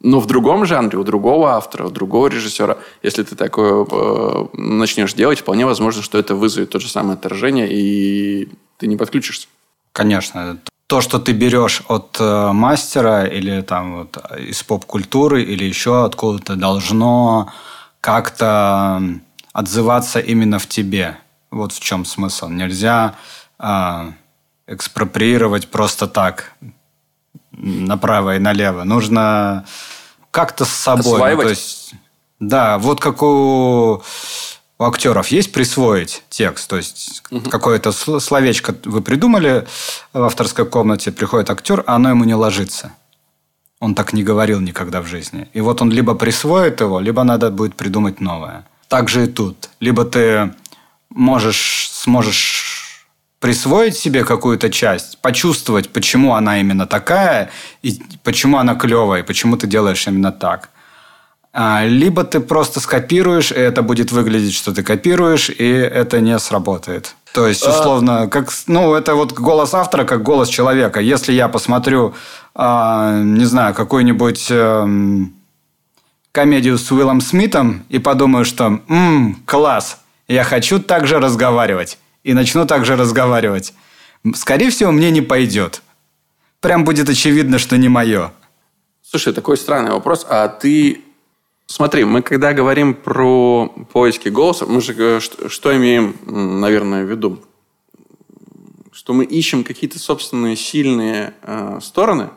Но 0.00 0.20
в 0.20 0.26
другом 0.26 0.64
жанре, 0.64 0.96
у 0.96 1.04
другого 1.04 1.50
автора, 1.50 1.86
у 1.86 1.90
другого 1.90 2.28
режиссера, 2.28 2.78
если 3.02 3.24
ты 3.24 3.36
такое 3.36 3.84
э, 3.84 4.46
начнешь 4.54 5.12
делать, 5.12 5.40
вполне 5.40 5.66
возможно, 5.66 6.02
что 6.02 6.18
это 6.18 6.34
вызовет 6.34 6.70
то 6.70 6.78
же 6.78 6.88
самое 6.88 7.14
отторжение, 7.14 7.68
и 7.70 8.48
ты 8.78 8.86
не 8.86 8.96
подключишься. 8.96 9.48
Конечно. 9.92 10.58
То, 10.86 11.00
что 11.02 11.18
ты 11.18 11.32
берешь 11.32 11.82
от 11.88 12.16
э, 12.20 12.52
мастера 12.52 13.26
или 13.26 13.60
там 13.60 13.98
вот 13.98 14.16
из 14.38 14.62
поп-культуры 14.62 15.42
или 15.42 15.64
еще 15.64 16.04
откуда-то, 16.04 16.56
должно 16.56 17.52
как-то 18.00 19.02
отзываться 19.52 20.20
именно 20.20 20.58
в 20.58 20.68
тебе. 20.68 21.18
Вот 21.50 21.72
в 21.72 21.80
чем 21.80 22.04
смысл. 22.04 22.48
Нельзя 22.48 23.16
а, 23.58 24.12
экспроприировать 24.66 25.68
просто 25.68 26.06
так 26.06 26.52
направо 27.52 28.36
и 28.36 28.38
налево. 28.38 28.84
Нужно 28.84 29.64
как-то 30.30 30.64
с 30.64 30.70
собой. 30.70 31.14
Осваивать? 31.14 31.36
Ну, 31.36 31.42
то 31.42 31.48
есть, 31.48 31.94
да, 32.38 32.78
вот 32.78 33.00
как 33.00 33.22
у, 33.22 34.02
у 34.78 34.84
актеров 34.84 35.28
есть 35.28 35.52
присвоить 35.52 36.22
текст. 36.28 36.68
То 36.70 36.76
есть 36.76 37.22
угу. 37.30 37.50
какое-то 37.50 37.92
словечко 37.92 38.74
вы 38.84 39.00
придумали 39.00 39.66
в 40.12 40.22
авторской 40.22 40.66
комнате, 40.66 41.10
приходит 41.10 41.50
актер, 41.50 41.82
а 41.86 41.96
оно 41.96 42.10
ему 42.10 42.24
не 42.24 42.34
ложится. 42.34 42.92
Он 43.80 43.94
так 43.94 44.12
не 44.12 44.24
говорил 44.24 44.60
никогда 44.60 45.00
в 45.00 45.06
жизни. 45.06 45.48
И 45.52 45.60
вот 45.60 45.82
он 45.82 45.90
либо 45.90 46.14
присвоит 46.14 46.80
его, 46.80 47.00
либо 47.00 47.22
надо 47.24 47.50
будет 47.50 47.76
придумать 47.76 48.20
новое. 48.20 48.66
Так 48.88 49.08
же 49.08 49.24
и 49.24 49.26
тут. 49.26 49.70
Либо 49.80 50.04
ты 50.04 50.52
можешь, 51.10 51.90
сможешь 51.92 52.77
присвоить 53.40 53.96
себе 53.96 54.24
какую-то 54.24 54.70
часть, 54.70 55.18
почувствовать, 55.18 55.90
почему 55.90 56.34
она 56.34 56.60
именно 56.60 56.86
такая, 56.86 57.50
и 57.82 58.00
почему 58.24 58.58
она 58.58 58.74
клевая, 58.74 59.22
и 59.22 59.26
почему 59.26 59.56
ты 59.56 59.66
делаешь 59.66 60.06
именно 60.06 60.32
так. 60.32 60.70
А, 61.52 61.84
либо 61.84 62.24
ты 62.24 62.40
просто 62.40 62.80
скопируешь, 62.80 63.52
и 63.52 63.54
это 63.54 63.82
будет 63.82 64.12
выглядеть, 64.12 64.54
что 64.54 64.72
ты 64.72 64.82
копируешь, 64.82 65.50
и 65.50 65.68
это 65.68 66.20
не 66.20 66.38
сработает. 66.38 67.14
То 67.32 67.46
есть, 67.46 67.66
а. 67.66 67.70
условно, 67.70 68.28
как, 68.28 68.50
ну, 68.66 68.94
это 68.94 69.14
вот 69.14 69.32
голос 69.32 69.74
автора, 69.74 70.04
как 70.04 70.22
голос 70.22 70.48
человека. 70.48 71.00
Если 71.00 71.32
я 71.32 71.48
посмотрю, 71.48 72.14
э, 72.54 73.22
не 73.24 73.44
знаю, 73.44 73.74
какую-нибудь 73.74 74.46
э, 74.50 74.86
комедию 76.32 76.78
с 76.78 76.90
Уиллом 76.92 77.20
Смитом 77.20 77.84
и 77.88 77.98
подумаю, 77.98 78.44
что 78.44 78.80
«Ммм, 78.86 79.42
класс, 79.46 79.98
я 80.28 80.44
хочу 80.44 80.78
так 80.80 81.06
же 81.06 81.18
разговаривать» 81.18 81.98
и 82.28 82.34
начну 82.34 82.66
также 82.66 82.94
разговаривать, 82.94 83.72
скорее 84.34 84.68
всего, 84.68 84.92
мне 84.92 85.10
не 85.10 85.22
пойдет. 85.22 85.82
Прям 86.60 86.84
будет 86.84 87.08
очевидно, 87.08 87.58
что 87.58 87.78
не 87.78 87.88
мое. 87.88 88.32
Слушай, 89.02 89.32
такой 89.32 89.56
странный 89.56 89.92
вопрос. 89.92 90.26
А 90.28 90.48
ты... 90.48 91.00
Смотри, 91.64 92.04
мы 92.04 92.20
когда 92.20 92.52
говорим 92.52 92.92
про 92.92 93.68
поиски 93.92 94.28
голоса, 94.28 94.66
мы 94.66 94.82
же 94.82 94.94
э, 94.98 95.20
что, 95.20 95.74
имеем, 95.74 96.16
наверное, 96.60 97.06
в 97.06 97.10
виду? 97.10 97.42
Что 98.92 99.14
мы 99.14 99.24
ищем 99.24 99.64
какие-то 99.64 99.98
собственные 99.98 100.56
сильные 100.56 101.32
э, 101.40 101.78
стороны, 101.80 102.28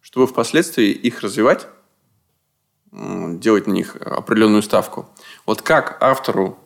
чтобы 0.00 0.26
впоследствии 0.26 0.90
их 0.90 1.20
развивать, 1.20 1.68
делать 2.90 3.68
на 3.68 3.72
них 3.72 3.94
определенную 3.94 4.62
ставку. 4.62 5.08
Вот 5.46 5.62
как 5.62 6.02
автору 6.02 6.58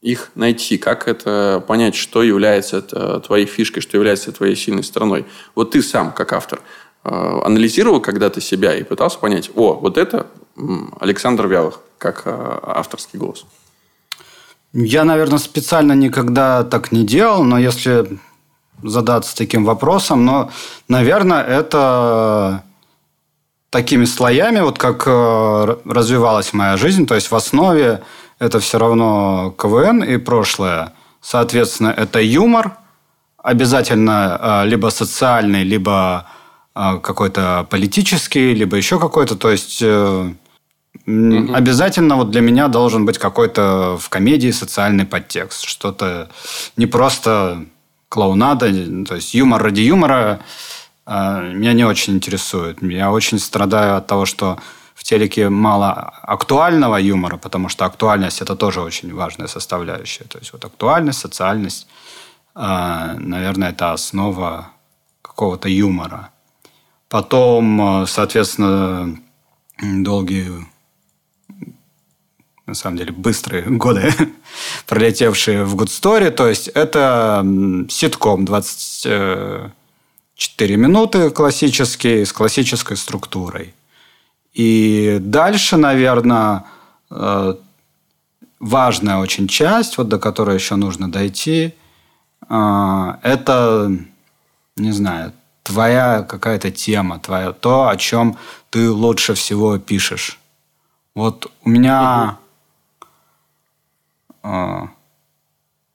их 0.00 0.30
найти, 0.34 0.78
как 0.78 1.08
это 1.08 1.62
понять, 1.66 1.94
что 1.94 2.22
является 2.22 2.78
это 2.78 3.20
твоей 3.20 3.46
фишкой, 3.46 3.82
что 3.82 3.96
является 3.96 4.32
твоей 4.32 4.54
сильной 4.54 4.84
стороной. 4.84 5.26
Вот 5.54 5.72
ты 5.72 5.82
сам, 5.82 6.12
как 6.12 6.32
автор, 6.32 6.60
э, 7.04 7.40
анализировал 7.44 8.00
когда-то 8.00 8.40
себя 8.40 8.76
и 8.76 8.84
пытался 8.84 9.18
понять, 9.18 9.50
о, 9.54 9.74
вот 9.74 9.98
это 9.98 10.26
Александр 11.00 11.46
Вялых, 11.46 11.80
как 11.98 12.22
э, 12.24 12.58
авторский 12.62 13.18
голос. 13.18 13.44
Я, 14.72 15.04
наверное, 15.04 15.38
специально 15.38 15.92
никогда 15.92 16.62
так 16.62 16.92
не 16.92 17.04
делал, 17.04 17.42
но 17.42 17.58
если 17.58 18.18
задаться 18.82 19.36
таким 19.36 19.64
вопросом, 19.64 20.24
но, 20.24 20.50
наверное, 20.88 21.42
это 21.42 22.62
такими 23.70 24.04
слоями, 24.04 24.60
вот 24.60 24.78
как 24.78 25.04
э, 25.06 25.76
развивалась 25.84 26.52
моя 26.52 26.76
жизнь, 26.76 27.06
то 27.06 27.14
есть 27.14 27.30
в 27.30 27.34
основе 27.34 28.02
это 28.38 28.60
все 28.60 28.78
равно 28.78 29.54
КВН 29.58 30.02
и 30.02 30.16
прошлое. 30.16 30.92
Соответственно, 31.20 31.88
это 31.88 32.20
юмор, 32.20 32.76
обязательно 33.42 34.38
а, 34.40 34.64
либо 34.64 34.88
социальный, 34.88 35.64
либо 35.64 36.26
а, 36.74 36.98
какой-то 36.98 37.66
политический, 37.70 38.54
либо 38.54 38.76
еще 38.76 39.00
какой-то. 39.00 39.36
То 39.36 39.50
есть 39.50 39.82
угу. 39.82 40.34
обязательно 41.06 42.16
вот 42.16 42.30
для 42.30 42.40
меня 42.40 42.68
должен 42.68 43.04
быть 43.04 43.18
какой-то 43.18 43.98
в 44.00 44.08
комедии 44.08 44.50
социальный 44.50 45.04
подтекст. 45.04 45.64
Что-то 45.64 46.28
не 46.76 46.86
просто 46.86 47.66
клоунада, 48.08 48.66
то 49.04 49.16
есть 49.16 49.34
юмор 49.34 49.62
ради 49.62 49.80
юмора 49.80 50.40
а, 51.04 51.40
меня 51.40 51.72
не 51.72 51.84
очень 51.84 52.14
интересует. 52.14 52.82
Я 52.82 53.10
очень 53.10 53.38
страдаю 53.38 53.96
от 53.96 54.06
того, 54.06 54.26
что 54.26 54.58
телеке 55.08 55.48
мало 55.48 55.92
актуального 56.22 56.96
юмора, 56.96 57.38
потому 57.38 57.68
что 57.70 57.86
актуальность 57.86 58.42
это 58.42 58.56
тоже 58.56 58.82
очень 58.82 59.14
важная 59.14 59.48
составляющая. 59.48 60.24
То 60.24 60.38
есть 60.38 60.52
вот 60.52 60.64
актуальность, 60.64 61.20
социальность, 61.20 61.86
э, 62.54 63.14
наверное, 63.18 63.70
это 63.70 63.92
основа 63.92 64.66
какого-то 65.22 65.68
юмора. 65.68 66.28
Потом, 67.08 68.02
э, 68.02 68.06
соответственно, 68.06 69.18
долгие 69.82 70.66
на 72.66 72.74
самом 72.74 72.98
деле, 72.98 73.12
быстрые 73.12 73.62
годы, 73.78 74.12
пролетевшие 74.86 75.64
в 75.64 75.74
Good 75.74 75.88
Story. 75.88 76.30
То 76.30 76.48
есть 76.48 76.68
это 76.68 77.42
ситком 77.88 78.44
24 78.44 80.76
минуты 80.76 81.30
классический, 81.30 82.26
с 82.26 82.32
классической 82.34 82.98
структурой. 82.98 83.74
И 84.58 85.18
дальше, 85.20 85.76
наверное, 85.76 86.64
э, 87.10 87.54
важная 88.58 89.18
очень 89.18 89.46
часть, 89.46 89.98
вот 89.98 90.08
до 90.08 90.18
которой 90.18 90.56
еще 90.56 90.74
нужно 90.74 91.08
дойти, 91.08 91.74
э, 92.48 93.14
это, 93.22 93.88
не 94.74 94.90
знаю, 94.90 95.32
твоя 95.62 96.22
какая-то 96.22 96.72
тема, 96.72 97.20
твоя, 97.20 97.52
то, 97.52 97.86
о 97.86 97.96
чем 97.96 98.36
ты 98.70 98.90
лучше 98.90 99.34
всего 99.34 99.78
пишешь. 99.78 100.40
Вот 101.14 101.52
у 101.62 101.68
меня 101.68 102.38
угу. 104.42 104.90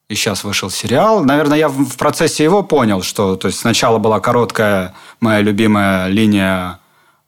и 0.08 0.16
сейчас 0.16 0.46
вышел 0.46 0.70
сериал. 0.70 1.26
Наверное, 1.26 1.58
я 1.58 1.68
в 1.68 1.98
процессе 1.98 2.46
его 2.46 2.64
понял, 2.64 3.02
что 3.02 3.36
то 3.36 3.50
есть 3.50 3.60
сначала 3.60 3.98
была 3.98 4.22
короткая 4.22 4.94
моя 5.20 5.42
любимая 5.42 6.08
линия 6.08 6.80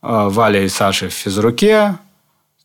э, 0.06 0.30
Вали 0.30 0.66
и 0.66 0.70
Саши 0.70 1.10
в 1.10 1.14
физруке. 1.14 1.98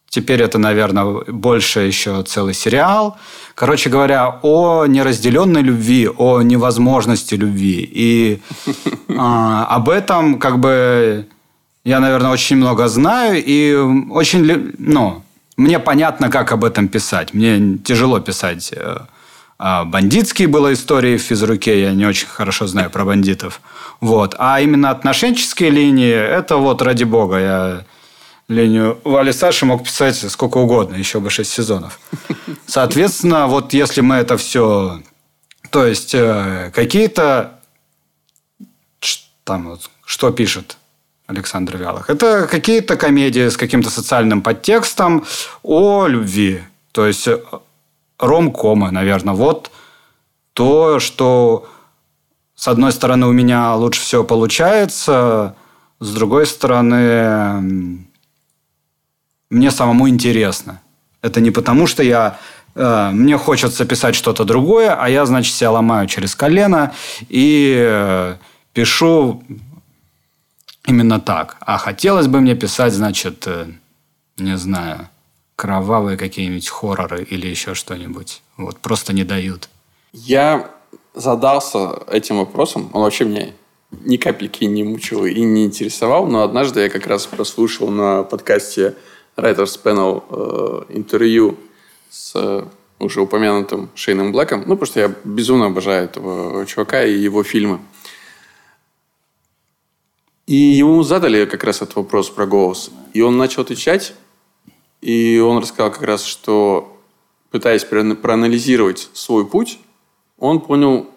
Теперь 0.09 0.42
это, 0.42 0.59
наверное, 0.59 1.05
больше 1.29 1.81
еще 1.81 2.22
целый 2.22 2.55
сериал. 2.55 3.16
Короче 3.55 3.90
говоря, 3.90 4.40
о 4.42 4.87
неразделенной 4.87 5.62
любви, 5.62 6.09
о 6.09 6.42
невозможности 6.42 7.37
любви. 7.37 7.88
И 7.92 8.40
э, 9.09 9.14
об 9.16 9.88
этом 9.88 10.38
как 10.38 10.59
бы 10.59 11.26
я, 11.85 12.00
наверное, 12.00 12.31
очень 12.31 12.57
много 12.57 12.88
знаю. 12.88 13.42
И 13.46 13.74
очень, 14.11 14.72
ну, 14.79 15.22
мне 15.57 15.79
понятно, 15.79 16.29
как 16.29 16.53
об 16.53 16.64
этом 16.64 16.88
писать. 16.88 17.35
Мне 17.35 17.79
тяжело 17.79 18.20
писать. 18.20 18.72
А 19.62 19.85
бандитские 19.85 20.49
было 20.49 20.73
истории 20.73 21.18
в 21.18 21.20
физруке, 21.20 21.83
я 21.83 21.92
не 21.92 22.07
очень 22.07 22.27
хорошо 22.27 22.66
знаю 22.66 22.88
про 22.88 23.05
бандитов. 23.05 23.61
Вот. 24.01 24.35
А 24.38 24.59
именно 24.59 24.88
отношенческие 24.88 25.68
линии, 25.68 26.14
это 26.14 26.57
вот 26.57 26.81
ради 26.81 27.05
бога, 27.05 27.38
я 27.38 27.85
линию 28.49 28.99
Вали 29.05 29.33
Саши 29.33 29.66
мог 29.66 29.85
писать 29.85 30.16
сколько 30.16 30.57
угодно, 30.57 30.96
еще 30.96 31.20
бы 31.20 31.29
шесть 31.29 31.53
сезонов. 31.53 32.01
Соответственно, 32.66 33.49
вот 33.49 33.75
если 33.75 34.01
мы 34.01 34.14
это 34.14 34.38
все... 34.38 35.03
То 35.68 35.87
есть, 35.87 36.14
э, 36.14 36.73
какие-то... 36.75 37.61
Там 39.44 39.68
вот, 39.68 39.90
что 40.07 40.31
пишет 40.31 40.79
Александр 41.27 41.77
Вялых? 41.77 42.09
Это 42.09 42.49
какие-то 42.51 42.96
комедии 42.96 43.51
с 43.51 43.59
каким-то 43.59 43.90
социальным 43.90 44.40
подтекстом 44.40 45.27
о 45.62 46.07
любви. 46.07 46.62
То 46.92 47.07
есть, 47.07 47.29
э, 47.29 47.38
ромкомы, 48.20 48.90
наверное. 48.90 49.35
Вот 49.35 49.70
то, 50.52 51.00
что 51.00 51.68
с 52.54 52.68
одной 52.68 52.92
стороны 52.92 53.26
у 53.26 53.33
меня 53.33 53.74
лучше 53.74 54.00
всего 54.02 54.24
получается, 54.24 55.54
с 55.98 56.14
другой 56.14 56.46
стороны 56.46 58.06
мне 59.50 59.70
самому 59.70 60.09
интересно. 60.09 60.80
Это 61.22 61.40
не 61.40 61.50
потому, 61.50 61.87
что 61.87 62.02
я 62.02 62.38
э, 62.74 63.11
мне 63.12 63.37
хочется 63.37 63.85
писать 63.85 64.14
что-то 64.14 64.44
другое, 64.44 64.94
а 64.94 65.09
я, 65.09 65.26
значит, 65.26 65.54
себя 65.54 65.72
ломаю 65.72 66.06
через 66.06 66.35
колено 66.35 66.92
и 67.28 67.76
э, 67.78 68.37
пишу 68.72 69.42
именно 70.87 71.20
так. 71.20 71.56
А 71.61 71.78
хотелось 71.78 72.26
бы 72.26 72.40
мне 72.40 72.54
писать, 72.54 72.92
значит, 72.92 73.44
э, 73.46 73.66
не 74.38 74.56
знаю, 74.56 75.09
кровавые 75.61 76.16
какие-нибудь 76.16 76.70
хорроры 76.70 77.23
или 77.23 77.46
еще 77.46 77.75
что-нибудь. 77.75 78.40
Вот, 78.57 78.79
просто 78.79 79.12
не 79.12 79.25
дают. 79.25 79.68
Я 80.14 80.70
задался 81.12 82.03
этим 82.11 82.38
вопросом. 82.38 82.88
Он 82.94 83.03
вообще 83.03 83.27
меня 83.27 83.51
ни 83.90 84.16
капельки 84.16 84.64
не 84.64 84.85
мучил 84.85 85.27
и 85.27 85.38
не 85.42 85.66
интересовал. 85.66 86.27
Но 86.27 86.44
однажды 86.44 86.81
я 86.81 86.88
как 86.88 87.07
раз 87.07 87.27
прослушал 87.27 87.88
на 87.90 88.23
подкасте 88.23 88.94
Writers 89.37 89.79
Panel 89.85 90.25
э, 90.31 90.96
интервью 90.96 91.59
с 92.09 92.33
э, 92.37 92.64
уже 92.99 93.20
упомянутым 93.20 93.90
Шейном 93.94 94.33
Блэком. 94.33 94.61
Ну, 94.61 94.77
потому 94.77 94.87
что 94.87 95.01
я 95.01 95.14
безумно 95.25 95.66
обожаю 95.66 96.07
этого 96.07 96.64
чувака 96.64 97.05
и 97.05 97.18
его 97.18 97.42
фильмы. 97.42 97.81
И 100.46 100.57
ему 100.57 101.03
задали 101.03 101.44
как 101.44 101.64
раз 101.64 101.83
этот 101.83 101.96
вопрос 101.96 102.31
про 102.31 102.46
голос. 102.46 102.90
И 103.12 103.20
он 103.20 103.37
начал 103.37 103.61
отвечать. 103.61 104.14
И 105.01 105.39
он 105.39 105.59
рассказал 105.59 105.91
как 105.91 106.03
раз, 106.03 106.25
что 106.25 107.01
пытаясь 107.51 107.85
проанализировать 107.85 109.09
свой 109.13 109.47
путь, 109.47 109.79
он 110.39 110.61
понял, 110.61 111.11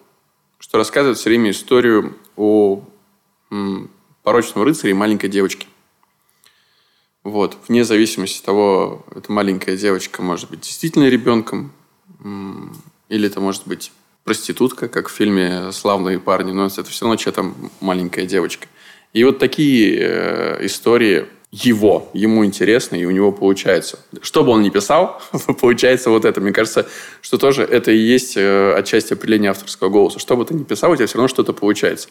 что 0.60 0.78
рассказывает 0.78 1.17
все 1.17 1.30
время 1.30 1.52
историю 1.52 2.17
о 2.36 2.82
порочном 4.24 4.63
рыцаре 4.63 4.91
и 4.91 4.96
маленькой 4.96 5.30
девочке. 5.30 5.67
Вот. 7.24 7.58
Вне 7.67 7.86
зависимости 7.86 8.39
от 8.39 8.46
того, 8.46 9.06
эта 9.15 9.32
маленькая 9.32 9.78
девочка 9.78 10.22
может 10.22 10.50
быть 10.50 10.62
действительно 10.62 11.08
ребенком, 11.08 11.72
или 13.10 13.28
это 13.28 13.39
может 13.39 13.67
быть 13.67 13.91
проститутка, 14.24 14.88
как 14.88 15.10
в 15.10 15.12
фильме 15.12 15.72
«Славные 15.72 16.19
парни», 16.19 16.52
но 16.52 16.65
это 16.65 16.84
все 16.84 17.06
равно 17.06 17.19
что-то 17.19 17.54
маленькая 17.82 18.26
девочка. 18.26 18.67
И 19.12 19.24
вот 19.24 19.39
такие 19.39 19.98
э, 20.00 20.65
истории 20.65 21.28
его, 21.53 22.09
ему 22.13 22.43
интересно, 22.43 22.95
и 22.95 23.05
у 23.05 23.11
него 23.11 23.31
получается. 23.31 23.99
Что 24.23 24.43
бы 24.43 24.49
он 24.49 24.63
ни 24.63 24.69
писал, 24.69 25.21
получается 25.61 26.09
вот 26.09 26.25
это. 26.25 26.41
Мне 26.41 26.51
кажется, 26.51 26.87
что 27.21 27.37
тоже 27.37 27.61
это 27.61 27.91
и 27.91 27.97
есть 27.97 28.35
э, 28.35 28.73
отчасти 28.73 29.13
определение 29.13 29.51
авторского 29.51 29.89
голоса. 29.89 30.17
Что 30.17 30.35
бы 30.35 30.45
ты 30.45 30.55
ни 30.55 30.63
писал, 30.63 30.91
у 30.91 30.95
тебя 30.95 31.05
все 31.05 31.17
равно 31.17 31.27
что-то 31.27 31.53
получается. 31.53 32.09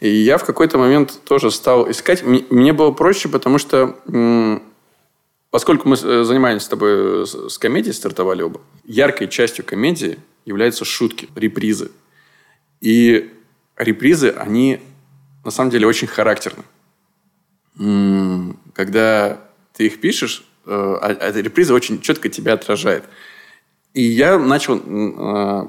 И 0.00 0.10
я 0.10 0.36
в 0.36 0.44
какой-то 0.44 0.76
момент 0.76 1.18
тоже 1.24 1.50
стал 1.50 1.90
искать. 1.90 2.22
Мне 2.22 2.74
было 2.74 2.90
проще, 2.90 3.30
потому 3.30 3.56
что 3.56 3.96
поскольку 5.50 5.88
мы 5.88 5.96
э, 5.96 6.24
занимаемся 6.24 6.66
с 6.66 6.68
тобой 6.68 7.26
с 7.26 7.56
комедией, 7.56 7.94
стартовали 7.94 8.42
оба, 8.42 8.60
яркой 8.84 9.28
частью 9.28 9.64
комедии 9.64 10.18
являются 10.44 10.84
шутки, 10.84 11.30
репризы. 11.34 11.92
И 12.82 13.32
репризы, 13.78 14.34
они 14.36 14.80
на 15.46 15.50
самом 15.50 15.70
деле 15.70 15.86
очень 15.86 16.08
характерны. 16.08 16.62
Когда 18.76 19.40
ты 19.72 19.86
их 19.86 20.00
пишешь, 20.00 20.44
э, 20.66 20.70
а, 20.70 21.06
а 21.06 21.32
реприза 21.32 21.72
очень 21.72 22.02
четко 22.02 22.28
тебя 22.28 22.52
отражает. 22.52 23.04
И 23.94 24.02
я 24.02 24.38
начал 24.38 24.78
э, 24.78 25.68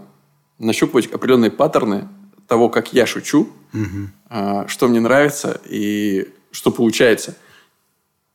нащупывать 0.59 1.07
определенные 1.07 1.49
паттерны 1.49 2.09
того, 2.47 2.67
как 2.67 2.91
я 2.91 3.05
шучу, 3.05 3.49
угу. 3.73 4.67
что 4.67 4.87
мне 4.87 4.99
нравится 4.99 5.59
и 5.65 6.29
что 6.51 6.71
получается. 6.71 7.35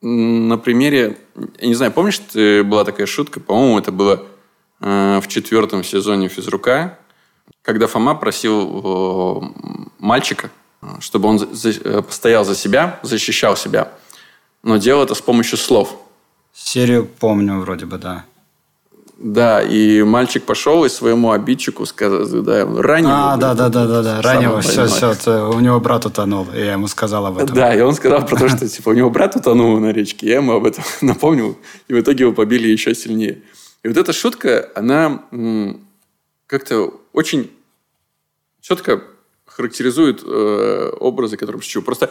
На 0.00 0.58
примере, 0.58 1.18
я 1.58 1.68
не 1.68 1.74
знаю, 1.74 1.92
помнишь, 1.92 2.20
была 2.66 2.85
такая 2.85 3.06
шутка, 3.06 3.40
по-моему, 3.40 3.78
это 3.78 3.92
было 3.92 4.26
э, 4.80 5.20
в 5.22 5.28
четвертом 5.28 5.85
сезоне 5.85 6.28
физрука, 6.28 6.98
когда 7.62 7.87
Фома 7.87 8.14
просил 8.14 9.54
мальчика, 9.98 10.50
чтобы 11.00 11.28
он 11.28 11.40
э, 11.40 12.02
постоял 12.02 12.44
за 12.44 12.54
себя, 12.54 12.98
защищал 13.02 13.56
себя, 13.56 13.92
но 14.62 14.77
делал 14.77 15.05
это 15.05 15.14
с 15.14 15.20
помощью 15.20 15.59
слов. 15.59 15.96
Серию 16.55 17.09
помню 17.18 17.59
вроде 17.61 17.87
бы, 17.87 17.98
да. 17.98 18.25
Да, 19.18 19.62
и 19.62 20.03
мальчик 20.03 20.42
пошел 20.42 20.85
и 20.85 20.88
своему 20.88 21.31
обидчику 21.31 21.87
сказал, 21.87 22.27
да, 22.42 22.66
раннего. 22.66 23.33
А, 23.33 23.37
да, 23.37 23.55
да, 23.55 23.68
да, 23.68 23.87
да, 23.87 24.03
да, 24.03 24.20
раннего, 24.20 24.61
все, 24.61 24.87
все, 24.87 25.48
у 25.48 25.61
него 25.61 25.79
брат 25.79 26.05
утонул, 26.05 26.48
и 26.53 26.59
я 26.59 26.72
ему 26.72 26.88
сказал 26.88 27.27
об 27.27 27.38
этом. 27.38 27.55
Да, 27.55 27.72
и 27.72 27.81
он 27.81 27.94
сказал 27.94 28.27
про 28.27 28.37
то, 28.37 28.48
что 28.48 28.68
типа 28.68 28.88
у 28.88 28.92
него 28.94 29.11
брат 29.11 29.37
утонул 29.37 29.79
на 29.79 29.92
речке, 29.92 30.27
я 30.27 30.37
ему 30.37 30.53
об 30.53 30.66
этом 30.66 30.83
напомнил, 31.03 31.57
и 31.87 31.94
в 31.94 32.01
итоге 32.01 32.25
его 32.25 32.33
побили 32.33 32.66
еще 32.66 32.96
сильнее. 32.96 33.42
И 33.85 33.88
вот 33.88 33.96
эта 33.96 34.12
шутка, 34.12 34.70
она 34.75 35.22
как-то 36.48 36.92
очень 37.12 37.48
четко 38.61 39.03
характеризует 39.46 40.22
э, 40.25 40.92
образы, 40.98 41.37
которые 41.37 41.62
шучу. 41.62 41.83
Просто 41.83 42.11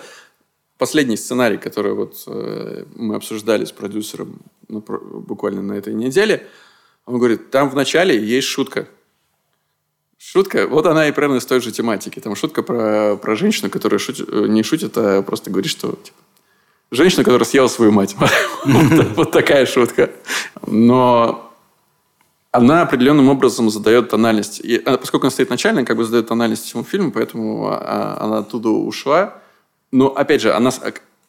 последний 0.81 1.17
сценарий, 1.17 1.57
который 1.57 1.93
вот 1.93 2.23
э, 2.27 2.85
мы 2.95 3.15
обсуждали 3.15 3.63
с 3.63 3.71
продюсером 3.71 4.39
ну, 4.67 4.81
буквально 4.81 5.61
на 5.61 5.73
этой 5.73 5.93
неделе– 5.93 6.47
он 7.05 7.17
говорит, 7.17 7.51
там 7.51 7.69
в 7.69 7.75
начале 7.75 8.17
есть 8.17 8.47
шутка. 8.47 8.87
Шутка, 10.17 10.67
вот 10.67 10.85
она 10.85 11.07
и 11.07 11.11
примерно 11.11 11.39
с 11.39 11.45
той 11.45 11.61
же 11.61 11.71
тематики. 11.71 12.19
Там 12.19 12.35
шутка 12.35 12.61
про, 12.61 13.17
про 13.17 13.35
женщину, 13.35 13.69
которая 13.69 13.97
шутит, 13.99 14.29
э, 14.31 14.45
не 14.47 14.61
шутит, 14.61 14.95
а 14.97 15.23
просто 15.23 15.49
говорит, 15.49 15.71
что 15.71 15.91
типа, 15.91 16.17
женщина, 16.91 17.23
которая 17.23 17.45
съела 17.45 17.67
свою 17.67 17.91
мать. 17.91 18.15
Вот 19.15 19.31
такая 19.31 19.65
шутка. 19.65 20.11
Но 20.67 21.51
она 22.51 22.83
определенным 22.83 23.29
образом 23.29 23.71
задает 23.71 24.09
тональность. 24.09 24.59
И, 24.59 24.77
поскольку 24.77 25.25
она 25.25 25.31
стоит 25.31 25.49
начально, 25.49 25.83
как 25.83 25.97
бы 25.97 26.03
задает 26.03 26.27
тональность 26.27 26.65
всему 26.65 26.83
фильму, 26.83 27.11
поэтому 27.11 27.67
а, 27.71 28.19
она 28.21 28.37
оттуда 28.39 28.69
ушла. 28.69 29.41
Но, 29.91 30.07
опять 30.07 30.41
же, 30.41 30.53
она 30.53 30.71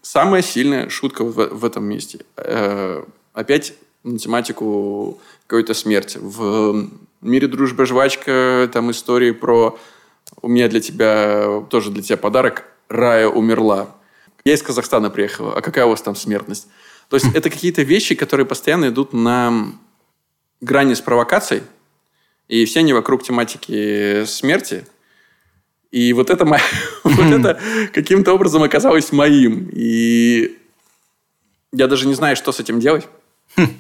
самая 0.03 0.42
сильная 0.42 0.88
шутка 0.88 1.25
в, 1.25 1.48
в 1.48 1.64
этом 1.64 1.85
месте. 1.85 2.20
Э, 2.37 3.05
опять 3.33 3.75
на 4.05 4.18
тематику 4.18 5.20
какой-то 5.46 5.75
смерти. 5.75 6.18
В 6.20 6.88
мире 7.20 7.48
дружба 7.48 7.87
жвачка 7.87 8.68
там 8.72 8.90
истории 8.90 9.31
про 9.31 9.79
у 10.40 10.48
меня 10.48 10.68
для 10.68 10.81
тебя 10.81 11.62
тоже 11.70 11.90
для 11.90 12.03
тебя 12.03 12.16
подарок 12.16 12.64
Рая 12.88 13.29
умерла. 13.29 13.94
Я 14.44 14.55
из 14.55 14.62
Казахстана 14.62 15.11
приехала. 15.11 15.55
А 15.55 15.61
какая 15.61 15.87
у 15.87 15.90
вас 15.90 16.03
там 16.03 16.16
смертность? 16.16 16.68
То 17.09 17.16
есть 17.16 17.27
это 17.35 17.51
какие-то 17.51 17.83
вещи, 17.83 18.14
которые 18.14 18.46
постоянно 18.46 18.88
идут 18.88 19.12
на 19.12 19.72
грани 20.61 20.94
с 20.94 21.01
провокацией, 21.01 21.62
и 22.48 22.64
все 22.64 22.81
они 22.81 22.92
вокруг 22.92 23.22
тематики 23.22 24.25
смерти. 24.25 24.87
И 25.92 26.12
вот 26.14 26.31
это, 26.31 26.44
вот 27.05 27.26
это 27.26 27.61
каким-то 27.92 28.33
образом 28.33 28.62
оказалось 28.62 29.12
моим. 29.12 29.68
И 29.72 30.59
я 31.72 31.87
даже 31.87 32.09
не 32.09 32.14
знаю, 32.14 32.35
что 32.35 32.50
с 32.50 32.59
этим 32.59 32.81
делать. 32.81 33.07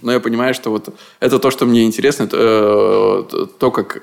Но 0.02 0.12
я 0.12 0.20
понимаю, 0.20 0.54
что 0.54 0.70
вот 0.70 0.94
это 1.18 1.38
то, 1.38 1.50
что 1.50 1.66
мне 1.66 1.84
интересно, 1.84 2.24
это, 2.24 3.26
э, 3.32 3.46
то, 3.58 3.70
как 3.70 4.02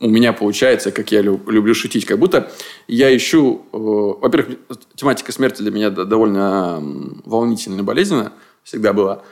у 0.00 0.08
меня 0.08 0.32
получается, 0.32 0.92
как 0.92 1.10
я 1.10 1.22
люблю 1.22 1.74
шутить, 1.74 2.04
как 2.04 2.18
будто 2.18 2.52
я 2.86 3.14
ищу... 3.16 3.66
Э, 3.72 3.76
во-первых, 4.20 4.58
тематика 4.94 5.32
смерти 5.32 5.62
для 5.62 5.70
меня 5.70 5.90
довольно 5.90 6.82
волнительная, 7.24 7.82
болезненная 7.82 8.32
всегда 8.62 8.92
была. 8.92 9.22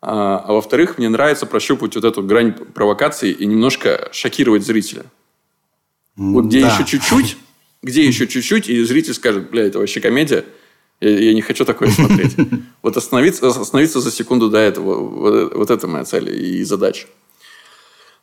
А, 0.00 0.38
а 0.38 0.52
во-вторых, 0.52 0.98
мне 0.98 1.08
нравится 1.08 1.46
прощупывать 1.46 1.96
вот 1.96 2.04
эту 2.04 2.22
грань 2.22 2.52
провокации 2.52 3.30
и 3.30 3.44
немножко 3.44 4.08
шокировать 4.12 4.64
зрителя. 4.64 5.04
Вот 6.16 6.46
где 6.46 6.62
да. 6.62 6.68
еще 6.68 6.84
чуть-чуть, 6.84 7.36
где 7.82 8.04
еще 8.04 8.26
чуть-чуть, 8.26 8.68
и 8.68 8.82
зритель 8.84 9.14
скажет, 9.14 9.50
бля, 9.50 9.64
это 9.64 9.78
вообще 9.78 10.00
комедия, 10.00 10.44
я, 11.00 11.10
я 11.10 11.34
не 11.34 11.42
хочу 11.42 11.64
такое 11.64 11.90
смотреть. 11.90 12.36
Вот 12.82 12.96
остановиться, 12.96 13.48
остановиться 13.48 14.00
за 14.00 14.12
секунду 14.12 14.48
до 14.48 14.58
этого, 14.58 15.00
вот, 15.00 15.54
вот 15.54 15.70
это 15.70 15.88
моя 15.88 16.04
цель 16.04 16.30
и 16.30 16.62
задача. 16.62 17.08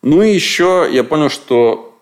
Ну 0.02 0.22
и 0.22 0.34
еще 0.34 0.88
я 0.90 1.04
понял, 1.04 1.30
что 1.30 2.00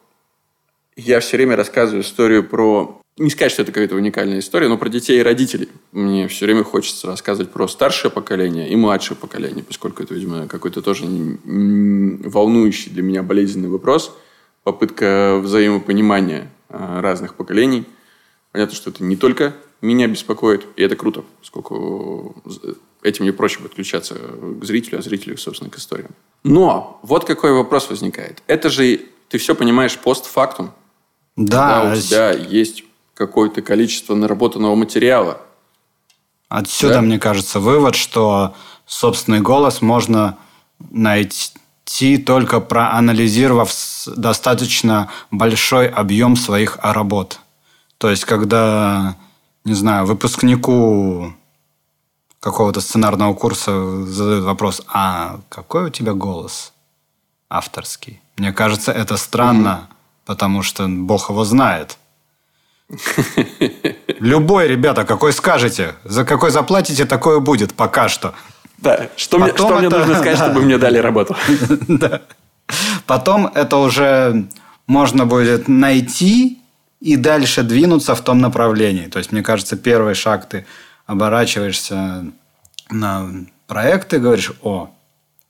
я 0.95 1.19
все 1.19 1.37
время 1.37 1.55
рассказываю 1.55 2.03
историю 2.03 2.43
про... 2.43 3.01
Не 3.17 3.29
сказать, 3.29 3.51
что 3.51 3.63
это 3.63 3.71
какая-то 3.71 3.95
уникальная 3.95 4.39
история, 4.39 4.67
но 4.67 4.77
про 4.77 4.89
детей 4.89 5.19
и 5.19 5.23
родителей. 5.23 5.69
Мне 5.91 6.27
все 6.27 6.45
время 6.45 6.63
хочется 6.63 7.07
рассказывать 7.07 7.51
про 7.51 7.67
старшее 7.67 8.11
поколение 8.11 8.69
и 8.69 8.75
младшее 8.75 9.17
поколение, 9.17 9.63
поскольку 9.63 10.03
это, 10.03 10.13
видимо, 10.13 10.47
какой-то 10.47 10.81
тоже 10.81 11.05
волнующий 11.43 12.91
для 12.91 13.01
меня 13.01 13.23
болезненный 13.23 13.69
вопрос. 13.69 14.15
Попытка 14.63 15.39
взаимопонимания 15.41 16.51
разных 16.71 17.35
поколений. 17.35 17.85
Понятно, 18.51 18.75
что 18.75 18.89
это 18.89 19.03
не 19.03 19.15
только 19.15 19.53
меня 19.81 20.07
беспокоит, 20.07 20.65
и 20.75 20.83
это 20.83 20.95
круто, 20.95 21.23
поскольку 21.39 22.35
этим 23.01 23.23
мне 23.23 23.33
проще 23.33 23.59
подключаться 23.59 24.15
к 24.15 24.63
зрителю, 24.63 24.99
а 24.99 25.01
зрителю, 25.01 25.37
собственно, 25.37 25.69
к 25.69 25.77
историям. 25.77 26.11
Но 26.43 26.99
вот 27.01 27.25
какой 27.25 27.53
вопрос 27.53 27.89
возникает. 27.89 28.43
Это 28.47 28.69
же 28.69 29.01
ты 29.29 29.37
все 29.37 29.55
понимаешь 29.55 29.97
постфактум. 29.97 30.71
Да. 31.35 31.81
Когда 31.81 31.93
у 31.93 32.01
тебя 32.01 32.31
есть 32.31 32.83
какое-то 33.13 33.61
количество 33.61 34.15
наработанного 34.15 34.75
материала. 34.75 35.41
Отсюда, 36.49 36.95
да? 36.95 37.01
мне 37.01 37.19
кажется, 37.19 37.59
вывод, 37.59 37.95
что 37.95 38.55
собственный 38.85 39.39
голос 39.39 39.81
можно 39.81 40.37
найти 40.89 41.51
только 42.17 42.59
проанализировав 42.59 43.71
достаточно 44.07 45.09
большой 45.31 45.87
объем 45.87 46.35
своих 46.35 46.77
работ. 46.81 47.39
То 47.97 48.09
есть, 48.09 48.25
когда, 48.25 49.15
не 49.65 49.73
знаю, 49.73 50.05
выпускнику 50.05 51.33
какого-то 52.39 52.81
сценарного 52.81 53.33
курса 53.33 54.05
задают 54.05 54.45
вопрос, 54.45 54.81
а 54.87 55.39
какой 55.49 55.85
у 55.85 55.89
тебя 55.89 56.13
голос 56.13 56.73
авторский? 57.49 58.21
Мне 58.37 58.53
кажется, 58.53 58.91
это 58.91 59.17
странно. 59.17 59.87
Mm-hmm 59.89 59.95
потому 60.31 60.63
что 60.63 60.87
Бог 60.87 61.29
его 61.29 61.43
знает. 61.43 61.97
Любой, 64.19 64.67
ребята, 64.67 65.03
какой 65.03 65.33
скажете, 65.33 65.95
за 66.03 66.23
какой 66.23 66.51
заплатите, 66.51 67.05
такое 67.05 67.39
будет 67.39 67.73
пока 67.73 68.07
что. 68.09 68.33
Да, 68.81 69.09
что, 69.15 69.37
мне, 69.37 69.49
что 69.49 69.65
это, 69.65 69.75
мне 69.79 69.89
нужно 69.89 70.15
сказать, 70.15 70.39
да. 70.39 70.45
чтобы 70.45 70.61
мне 70.61 70.77
дали 70.77 70.97
работу. 70.97 71.35
Да. 71.87 72.21
Потом 73.05 73.47
это 73.47 73.77
уже 73.77 74.47
можно 74.87 75.25
будет 75.25 75.67
найти 75.67 76.59
и 76.99 77.15
дальше 77.15 77.63
двинуться 77.63 78.15
в 78.15 78.21
том 78.21 78.39
направлении. 78.39 79.07
То 79.07 79.19
есть, 79.19 79.31
мне 79.31 79.43
кажется, 79.43 79.75
первый 79.75 80.13
шаг 80.13 80.47
ты 80.47 80.65
оборачиваешься 81.05 82.25
на 82.89 83.29
проект 83.67 84.13
и 84.13 84.17
говоришь, 84.17 84.51
о, 84.61 84.89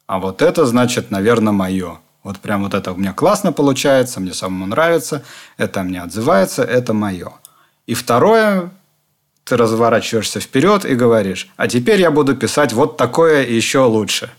а 0.08 0.20
вот 0.20 0.42
это 0.42 0.66
значит, 0.66 1.12
наверное, 1.12 1.54
мое. 1.54 2.00
Вот 2.24 2.40
прям 2.40 2.64
вот 2.64 2.74
это 2.74 2.92
у 2.92 2.98
меня 2.98 3.14
классно 3.14 3.52
получается, 3.52 4.20
мне 4.20 4.34
самому 4.34 4.68
нравится, 4.68 5.24
это 5.58 5.84
мне 5.84 6.02
отзывается, 6.02 6.64
это 6.64 6.94
мое. 6.94 7.32
И 7.88 7.94
второе, 7.94 8.72
ты 9.44 9.58
разворачиваешься 9.58 10.40
вперед 10.40 10.86
и 10.86 10.96
говоришь, 10.96 11.50
а 11.58 11.68
теперь 11.68 12.00
я 12.02 12.12
буду 12.12 12.36
писать 12.36 12.74
вот 12.74 12.98
такое 12.98 13.46
еще 13.46 13.80
лучше. 13.80 14.32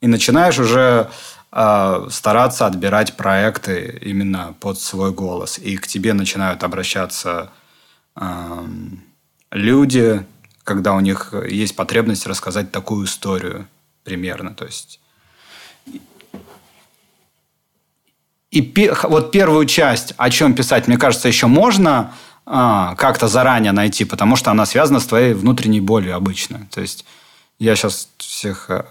И 0.00 0.06
начинаешь 0.06 0.58
уже 0.58 1.10
э, 1.52 2.06
стараться 2.10 2.66
отбирать 2.66 3.16
проекты 3.16 3.98
именно 4.02 4.54
под 4.60 4.78
свой 4.80 5.12
голос. 5.12 5.58
И 5.58 5.76
к 5.76 5.86
тебе 5.86 6.12
начинают 6.12 6.64
обращаться 6.64 7.50
э, 8.16 8.66
люди, 9.50 10.24
когда 10.64 10.94
у 10.94 11.00
них 11.00 11.34
есть 11.48 11.76
потребность 11.76 12.26
рассказать 12.26 12.72
такую 12.72 13.06
историю 13.06 13.68
примерно. 14.04 14.54
То 14.54 14.64
есть 14.64 15.00
И 18.50 18.74
вот 19.04 19.30
первую 19.30 19.64
часть, 19.66 20.12
о 20.16 20.28
чем 20.28 20.54
писать, 20.54 20.88
мне 20.88 20.98
кажется, 20.98 21.28
еще 21.28 21.46
можно 21.46 22.12
как-то 22.50 23.28
заранее 23.28 23.72
найти, 23.72 24.04
потому 24.04 24.36
что 24.36 24.50
она 24.50 24.66
связана 24.66 24.98
с 24.98 25.06
твоей 25.06 25.34
внутренней 25.34 25.80
болью 25.80 26.16
обычно. 26.16 26.66
То 26.70 26.80
есть 26.80 27.04
я 27.58 27.76
сейчас 27.76 28.08
всех 28.18 28.70
э, 28.70 28.84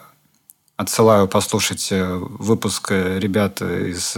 отсылаю 0.78 1.28
послушать 1.28 1.92
э, 1.92 2.06
выпуск 2.06 2.92
э, 2.92 3.20
ребят 3.20 3.62
из 3.62 4.18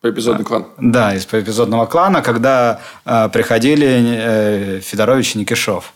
Поэпизодный 0.00 0.44
клан. 0.44 0.66
Да, 0.78 1.14
из 1.14 1.26
поэпизодного 1.26 1.84
клана, 1.84 2.22
когда 2.22 2.80
э, 3.04 3.28
приходили 3.28 3.86
э, 3.86 4.80
Федорович 4.80 5.36
и 5.36 5.38
Никишов. 5.38 5.92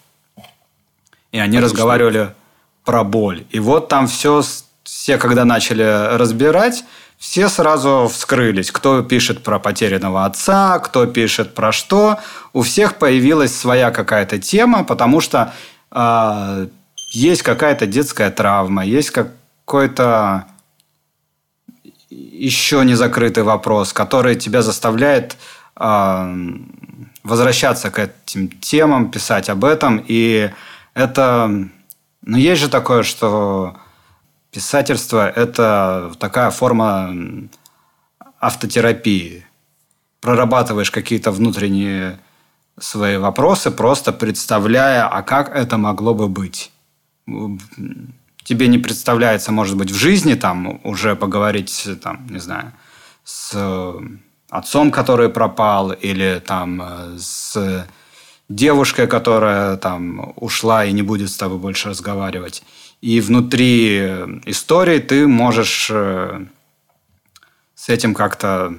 И 1.33 1.39
они 1.39 1.57
Отлично. 1.57 1.63
разговаривали 1.63 2.35
про 2.85 3.03
боль. 3.03 3.47
И 3.49 3.59
вот 3.59 3.89
там 3.89 4.07
все, 4.07 4.43
все, 4.83 5.17
когда 5.17 5.47
начали 5.47 6.17
разбирать, 6.17 6.85
все 7.25 7.49
сразу 7.49 8.07
вскрылись. 8.13 8.71
Кто 8.71 9.03
пишет 9.03 9.43
про 9.43 9.59
потерянного 9.59 10.27
отца, 10.27 10.79
кто 10.79 11.07
пишет 11.07 11.55
про 11.55 11.73
что. 11.73 12.19
У 12.53 12.61
всех 12.61 12.97
появилась 12.97 13.59
своя 13.59 13.91
какая-то 13.91 14.39
тема, 14.39 14.85
потому 14.85 15.23
что 15.23 15.55
э, 15.91 16.69
есть 17.13 17.43
какая-то 17.43 17.87
детская 17.87 18.31
травма, 18.31 18.85
есть 18.85 19.11
какой-то 19.11 20.45
еще 22.11 22.85
не 22.85 22.95
закрытый 22.95 23.43
вопрос, 23.43 23.95
который 23.95 24.37
тебя 24.37 24.61
заставляет 24.61 25.39
э, 25.81 26.35
возвращаться 27.23 27.91
к 27.91 28.01
этим 28.01 28.49
темам, 28.49 29.11
писать 29.11 29.49
об 29.49 29.65
этом. 29.65 30.05
И 30.07 30.51
это... 30.93 31.51
Ну, 32.27 32.37
есть 32.37 32.61
же 32.61 32.69
такое, 32.69 33.03
что 33.03 33.79
Писательство– 34.55 35.29
это 35.37 36.13
такая 36.21 36.51
форма 36.51 37.13
автотерапии. 38.39 39.45
Прорабатываешь 40.21 40.93
какие-то 40.93 41.33
внутренние 41.33 42.21
свои 42.79 43.17
вопросы, 43.17 43.73
просто 43.73 44.13
представляя, 44.13 45.09
а 45.09 45.23
как 45.23 45.57
это 45.57 45.77
могло 45.77 46.15
бы 46.15 46.29
быть. 46.29 46.71
Тебе 48.45 48.69
не 48.69 48.79
представляется, 48.79 49.51
может 49.51 49.77
быть, 49.77 49.91
в 49.91 49.97
жизни 49.97 50.35
там 50.35 50.81
уже 50.85 51.17
поговорить, 51.17 51.89
там, 52.01 52.25
не 52.31 52.39
знаю, 52.39 52.73
с 53.25 53.59
отцом, 54.51 54.93
который 54.93 55.31
пропал, 55.31 55.91
или 55.91 56.41
там 56.47 57.17
с 57.19 57.89
девушкой, 58.49 59.09
которая 59.09 59.77
там 59.79 60.33
ушла 60.37 60.85
и 60.85 60.93
не 60.93 61.03
будет 61.03 61.31
с 61.31 61.37
тобой 61.37 61.59
больше 61.59 61.89
разговаривать. 61.89 62.63
И 63.05 63.21
внутри 63.21 63.99
истории 64.47 64.99
ты 64.99 65.27
можешь 65.27 65.89
э, 65.91 66.47
с 67.75 67.91
этим 67.91 68.15
как-то 68.15 68.73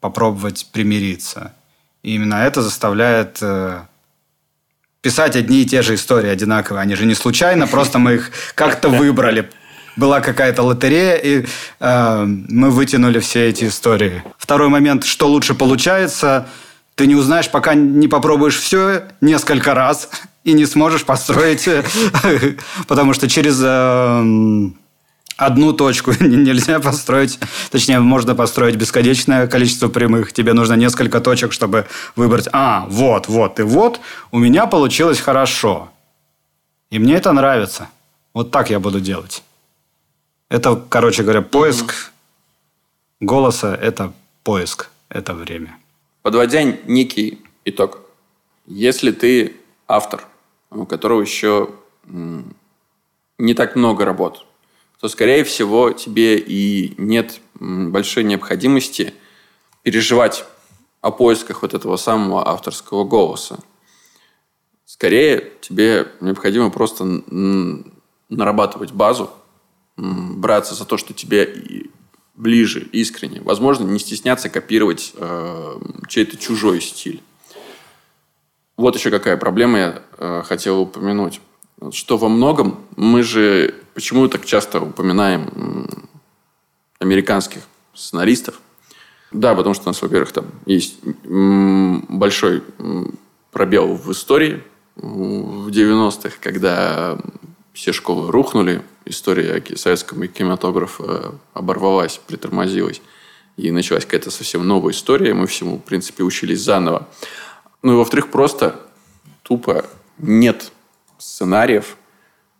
попробовать 0.00 0.66
примириться. 0.72 1.54
И 2.02 2.16
именно 2.16 2.34
это 2.34 2.62
заставляет 2.62 3.38
э, 3.40 3.82
писать 5.02 5.36
одни 5.36 5.62
и 5.62 5.66
те 5.66 5.82
же 5.82 5.94
истории 5.94 6.28
одинаковые. 6.28 6.82
Они 6.82 6.96
же 6.96 7.06
не 7.06 7.14
случайно, 7.14 7.68
просто 7.68 8.00
мы 8.00 8.14
их 8.14 8.32
как-то 8.56 8.88
выбрали. 8.88 9.48
Была 9.96 10.20
какая-то 10.20 10.64
лотерея, 10.64 11.14
и 11.14 11.46
э, 11.78 12.24
мы 12.24 12.70
вытянули 12.72 13.20
все 13.20 13.50
эти 13.50 13.66
истории. 13.66 14.24
Второй 14.36 14.68
момент, 14.68 15.04
что 15.04 15.28
лучше 15.28 15.54
получается, 15.54 16.48
ты 17.00 17.06
не 17.06 17.14
узнаешь, 17.14 17.50
пока 17.50 17.72
не 17.72 18.08
попробуешь 18.08 18.58
все 18.58 19.04
несколько 19.22 19.72
раз 19.72 20.10
и 20.44 20.52
не 20.52 20.66
сможешь 20.66 21.06
построить, 21.06 21.66
потому 22.88 23.14
что 23.14 23.26
через 23.26 23.58
э, 23.64 24.70
одну 25.38 25.72
точку 25.72 26.12
нельзя 26.20 26.78
построить, 26.78 27.38
точнее, 27.70 28.00
можно 28.00 28.34
построить 28.34 28.76
бесконечное 28.76 29.46
количество 29.46 29.88
прямых. 29.88 30.34
Тебе 30.34 30.52
нужно 30.52 30.74
несколько 30.74 31.20
точек, 31.20 31.54
чтобы 31.54 31.86
выбрать, 32.16 32.50
а, 32.52 32.84
вот, 32.90 33.28
вот 33.28 33.60
и 33.60 33.62
вот, 33.62 33.98
у 34.30 34.38
меня 34.38 34.66
получилось 34.66 35.20
хорошо. 35.20 35.88
И 36.90 36.98
мне 36.98 37.14
это 37.14 37.32
нравится. 37.32 37.88
Вот 38.34 38.50
так 38.50 38.68
я 38.68 38.78
буду 38.78 39.00
делать. 39.00 39.42
Это, 40.50 40.76
короче 40.76 41.22
говоря, 41.22 41.40
поиск 41.40 41.94
mm-hmm. 41.94 43.24
голоса– 43.24 43.74
это 43.80 44.12
поиск, 44.44 44.90
это 45.08 45.32
время. 45.32 45.79
Подводя 46.22 46.62
некий 46.62 47.42
итог. 47.64 48.00
Если 48.66 49.10
ты 49.10 49.56
автор, 49.88 50.26
у 50.70 50.84
которого 50.86 51.20
еще 51.20 51.70
не 53.38 53.54
так 53.54 53.74
много 53.74 54.04
работ, 54.04 54.46
то, 55.00 55.08
скорее 55.08 55.44
всего, 55.44 55.92
тебе 55.92 56.38
и 56.38 56.94
нет 56.98 57.40
большой 57.54 58.24
необходимости 58.24 59.14
переживать 59.82 60.44
о 61.00 61.10
поисках 61.10 61.62
вот 61.62 61.72
этого 61.72 61.96
самого 61.96 62.46
авторского 62.46 63.04
голоса. 63.04 63.58
Скорее, 64.84 65.52
тебе 65.62 66.12
необходимо 66.20 66.70
просто 66.70 67.04
нарабатывать 68.28 68.92
базу, 68.92 69.30
браться 69.96 70.74
за 70.74 70.84
то, 70.84 70.98
что 70.98 71.14
тебе 71.14 71.88
ближе, 72.40 72.80
искренне. 72.92 73.40
Возможно, 73.42 73.84
не 73.84 73.98
стесняться 73.98 74.48
копировать 74.48 75.12
э, 75.16 75.78
чей-то 76.08 76.36
чужой 76.36 76.80
стиль. 76.80 77.22
Вот 78.76 78.96
еще 78.96 79.10
какая 79.10 79.36
проблема 79.36 79.78
я 79.78 80.02
э, 80.16 80.42
хотел 80.46 80.80
упомянуть. 80.80 81.40
Что 81.92 82.16
во 82.16 82.28
многом 82.28 82.80
мы 82.96 83.22
же 83.22 83.74
почему 83.94 84.26
так 84.28 84.46
часто 84.46 84.80
упоминаем 84.80 85.86
американских 86.98 87.62
сценаристов? 87.94 88.60
Да, 89.32 89.54
потому 89.54 89.74
что 89.74 89.84
у 89.84 89.90
нас, 89.90 90.02
во-первых, 90.02 90.32
там 90.32 90.46
есть 90.66 90.98
большой 91.24 92.62
пробел 93.52 93.94
в 93.94 94.10
истории 94.12 94.62
в 94.96 95.68
90-х, 95.68 96.36
когда 96.40 97.18
все 97.72 97.92
школы 97.92 98.30
рухнули, 98.30 98.82
история 99.04 99.62
советского 99.76 100.26
кинематографа 100.26 101.34
оборвалась, 101.52 102.20
притормозилась, 102.26 103.02
и 103.56 103.70
началась 103.70 104.04
какая-то 104.04 104.30
совсем 104.30 104.66
новая 104.66 104.92
история, 104.92 105.34
мы 105.34 105.46
всему, 105.46 105.76
в 105.76 105.82
принципе, 105.82 106.22
учились 106.22 106.60
заново. 106.60 107.08
Ну 107.82 107.92
и 107.92 107.96
во-вторых, 107.96 108.30
просто 108.30 108.80
тупо 109.42 109.84
нет 110.18 110.72
сценариев, 111.18 111.96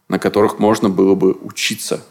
на 0.09 0.19
которых 0.19 0.59
можно 0.59 0.89
было 0.91 1.15
бы 1.15 1.33
учиться, 1.33 2.05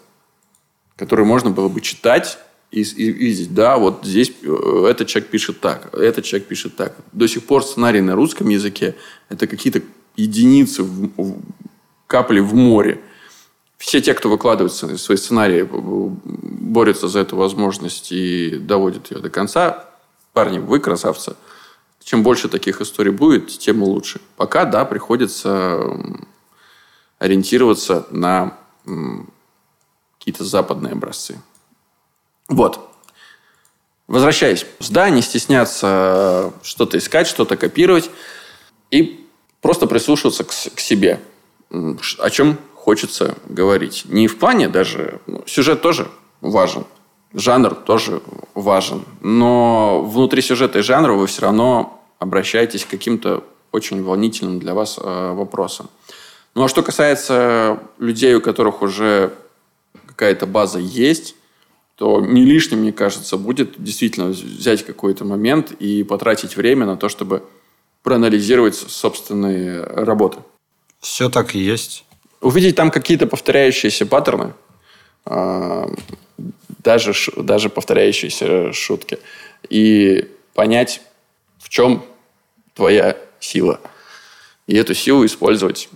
которые 0.96 1.26
можно 1.26 1.52
было 1.52 1.68
бы 1.68 1.82
читать 1.82 2.40
и, 2.72 2.84
видеть, 2.84 3.54
да, 3.54 3.78
вот 3.78 4.02
здесь 4.04 4.32
э, 4.44 4.86
этот 4.90 5.08
человек 5.08 5.32
пишет 5.32 5.60
так, 5.60 5.92
этот 5.96 6.24
человек 6.24 6.48
пишет 6.48 6.76
так. 6.76 6.96
До 7.14 7.28
сих 7.28 7.44
пор 7.46 7.64
сценарии 7.64 8.00
на 8.00 8.14
русском 8.14 8.48
языке– 8.48 8.96
это 9.30 9.48
какие-то 9.48 9.82
единицы, 10.16 10.84
в, 10.84 11.12
в, 11.18 11.42
капли 12.06 12.40
в 12.40 12.54
море. 12.54 13.02
Все 13.80 14.00
те, 14.00 14.14
кто 14.14 14.30
выкладывает 14.30 14.72
свои 14.74 15.18
сценарии, 15.18 15.68
борются 15.68 17.08
за 17.08 17.22
эту 17.22 17.36
возможность 17.36 18.12
и 18.12 18.60
доводят 18.60 19.10
ее 19.10 19.20
до 19.20 19.32
конца. 19.32 19.90
Парни, 20.34 20.60
вы 20.60 20.80
красавцы– 20.80 21.36
чем 22.10 22.24
больше 22.24 22.50
таких 22.50 22.82
историй 22.82 23.12
будет, 23.12 23.50
тем 23.60 23.84
лучше. 23.84 24.20
Пока, 24.36 24.66
да, 24.66 24.84
приходится 24.84 25.80
ориентироваться 27.20 28.08
на 28.10 28.58
какие-то 30.18 30.44
западные 30.44 30.94
образцы. 30.94 31.40
Вот. 32.48 32.80
Возвращаясь. 34.08 34.66
Да, 34.90 35.10
не 35.12 35.22
стесняться 35.22 36.52
что-то 36.64 36.98
искать, 36.98 37.28
что-то 37.28 37.58
копировать 37.58 38.10
и 38.90 39.28
просто 39.62 39.86
прислушиваться 39.86 40.44
к, 40.44 40.50
к 40.50 40.80
себе. 40.80 41.20
О 41.70 42.30
чем 42.32 42.58
хочется 42.84 43.36
говорить. 43.48 44.06
Не 44.06 44.28
в 44.28 44.38
плане 44.40 44.70
даже... 44.70 45.20
Ну, 45.28 45.44
сюжет 45.46 45.82
тоже 45.82 46.08
важен. 46.42 46.86
Жанр 47.34 47.76
тоже 47.76 48.22
важен. 48.56 49.06
Но 49.22 50.04
внутри 50.04 50.42
сюжета 50.42 50.80
и 50.80 50.82
жанра 50.82 51.14
вы 51.14 51.28
все 51.28 51.42
равно 51.44 52.02
обращаетесь 52.20 52.86
к 52.86 52.90
каким-то 52.90 53.44
очень 53.72 54.04
волнительным 54.04 54.60
для 54.60 54.74
вас 54.74 54.98
э, 54.98 55.34
вопросам. 55.34 55.90
Ну 56.56 56.64
а 56.64 56.68
что 56.68 56.82
касается 56.82 57.80
людей, 58.00 58.34
у 58.36 58.42
которых 58.42 58.82
уже 58.82 59.34
какая-то 60.08 60.48
база 60.48 60.80
есть, 60.80 61.36
то 61.96 62.22
не 62.22 62.44
лишним, 62.46 62.80
мне 62.80 62.92
кажется, 62.92 63.38
будет 63.38 63.82
действительно 63.82 64.28
взять 64.28 64.86
какой-то 64.86 65.26
момент 65.26 65.72
и 65.74 66.04
потратить 66.04 66.56
время 66.56 66.86
на 66.86 66.98
то, 66.98 67.10
чтобы 67.10 67.44
проанализировать 68.04 68.76
собственные 68.76 69.84
работы. 69.84 70.40
Все 71.00 71.30
так 71.30 71.56
и 71.56 71.60
есть. 71.60 72.06
Увидеть 72.42 72.76
там 72.76 72.90
какие-то 72.92 73.28
повторяющиеся 73.28 74.06
паттерны, 74.06 74.54
э, 75.26 75.88
даже, 76.84 77.14
даже 77.36 77.70
повторяющиеся 77.70 78.72
шутки, 78.74 79.20
и 79.70 80.30
понять, 80.54 81.02
в 81.60 81.70
чем 81.70 82.06
твоя 82.74 83.18
сила. 83.40 83.80
И 84.68 84.76
эту 84.76 84.94
силу 84.94 85.26
использовать 85.26 85.90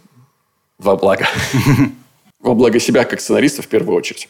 во 0.78 0.96
благо. 0.96 1.28
Во 2.40 2.56
благо 2.56 2.78
себя, 2.78 3.06
как 3.06 3.22
сценариста, 3.22 3.62
в 3.62 3.68
первую 3.68 3.98
очередь. 3.98 4.28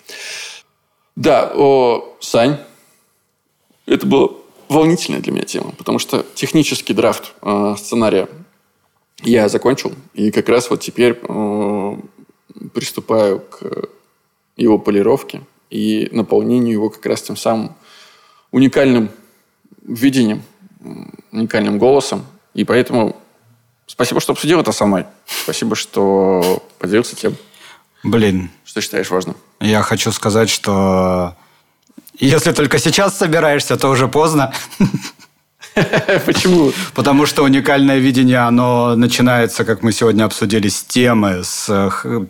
Да, 1.15 1.51
о, 1.55 2.15
Сань, 2.19 2.59
это 3.87 4.05
была 4.05 4.29
волнительная 4.69 5.19
для 5.19 5.31
меня 5.31 5.45
тема, 5.45 5.71
потому 5.71 5.97
что 5.97 6.23
технический 6.35 6.93
драфт 6.93 7.33
э, 7.41 7.75
сценария 7.77 8.27
я 9.23 9.49
закончил, 9.49 9.93
и 10.13 10.31
как 10.31 10.49
раз 10.49 10.69
вот 10.69 10.81
теперь 10.81 11.19
э, 11.21 11.97
приступаю 12.73 13.39
к 13.39 13.89
его 14.55 14.77
полировке 14.77 15.41
и 15.69 16.09
наполнению 16.11 16.73
его 16.73 16.89
как 16.89 17.05
раз 17.05 17.21
тем 17.21 17.35
самым 17.35 17.75
уникальным 18.51 19.09
видением, 19.81 20.43
уникальным 21.31 21.79
голосом. 21.79 22.25
И 22.53 22.63
поэтому 22.63 23.15
спасибо, 23.87 24.21
что 24.21 24.33
обсудил 24.33 24.59
это 24.59 24.71
со 24.71 24.85
мной. 24.85 25.05
Спасибо, 25.25 25.75
что 25.75 26.63
поделился 26.77 27.15
тем. 27.15 27.35
Блин. 28.03 28.51
Что 28.63 28.81
считаешь 28.81 29.09
важным? 29.09 29.35
Я 29.59 29.81
хочу 29.81 30.11
сказать, 30.11 30.49
что 30.49 31.35
если 32.19 32.51
только 32.51 32.77
сейчас 32.77 33.17
собираешься, 33.17 33.77
то 33.77 33.89
уже 33.89 34.07
поздно. 34.07 34.53
Почему? 36.25 36.71
Потому 36.93 37.25
что 37.25 37.43
уникальное 37.43 37.99
видение, 37.99 38.39
оно 38.39 38.95
начинается, 38.95 39.65
как 39.65 39.83
мы 39.83 39.91
сегодня 39.91 40.25
обсудили, 40.25 40.67
с 40.67 40.83
темы, 40.83 41.43
с 41.43 41.67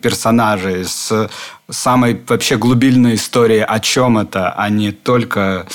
персонажей, 0.02 0.84
с 0.84 1.30
самой 1.70 2.20
вообще 2.26 2.56
глубинной 2.56 3.14
истории, 3.14 3.64
о 3.66 3.80
чем 3.80 4.18
это, 4.18 4.50
а 4.50 4.68
не 4.68 4.92
только 4.92 5.66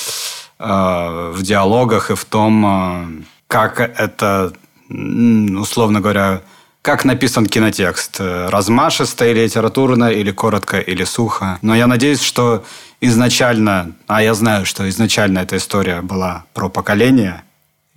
Э, 0.60 1.32
в 1.34 1.42
диалогах 1.42 2.10
и 2.10 2.14
в 2.14 2.24
том, 2.26 2.66
э, 2.66 3.22
как 3.48 3.80
это, 3.80 4.52
условно 4.90 6.00
говоря, 6.02 6.42
как 6.82 7.06
написан 7.06 7.46
кинотекст. 7.46 8.20
Размашисто 8.20 9.26
или 9.26 9.44
литературно, 9.44 10.10
или 10.10 10.30
коротко, 10.30 10.78
или 10.78 11.04
сухо. 11.04 11.58
Но 11.62 11.74
я 11.74 11.86
надеюсь, 11.86 12.20
что 12.20 12.62
изначально, 13.00 13.92
а 14.06 14.22
я 14.22 14.34
знаю, 14.34 14.66
что 14.66 14.86
изначально 14.88 15.38
эта 15.40 15.56
история 15.56 16.02
была 16.02 16.44
про 16.52 16.68
поколение, 16.68 17.42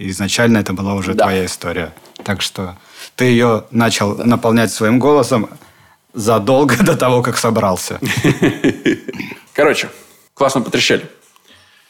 изначально 0.09 0.59
это 0.59 0.73
была 0.73 0.95
уже 0.95 1.13
да. 1.13 1.25
твоя 1.25 1.45
история. 1.45 1.93
Так 2.23 2.41
что 2.41 2.77
ты 3.15 3.25
ее 3.25 3.65
начал 3.71 4.15
да. 4.15 4.25
наполнять 4.25 4.71
своим 4.71 4.99
голосом 4.99 5.49
задолго 6.13 6.77
до 6.83 6.95
того, 6.95 7.21
как 7.21 7.37
собрался. 7.37 7.99
Короче, 9.53 9.89
классно 10.33 10.61
потрещали. 10.61 11.09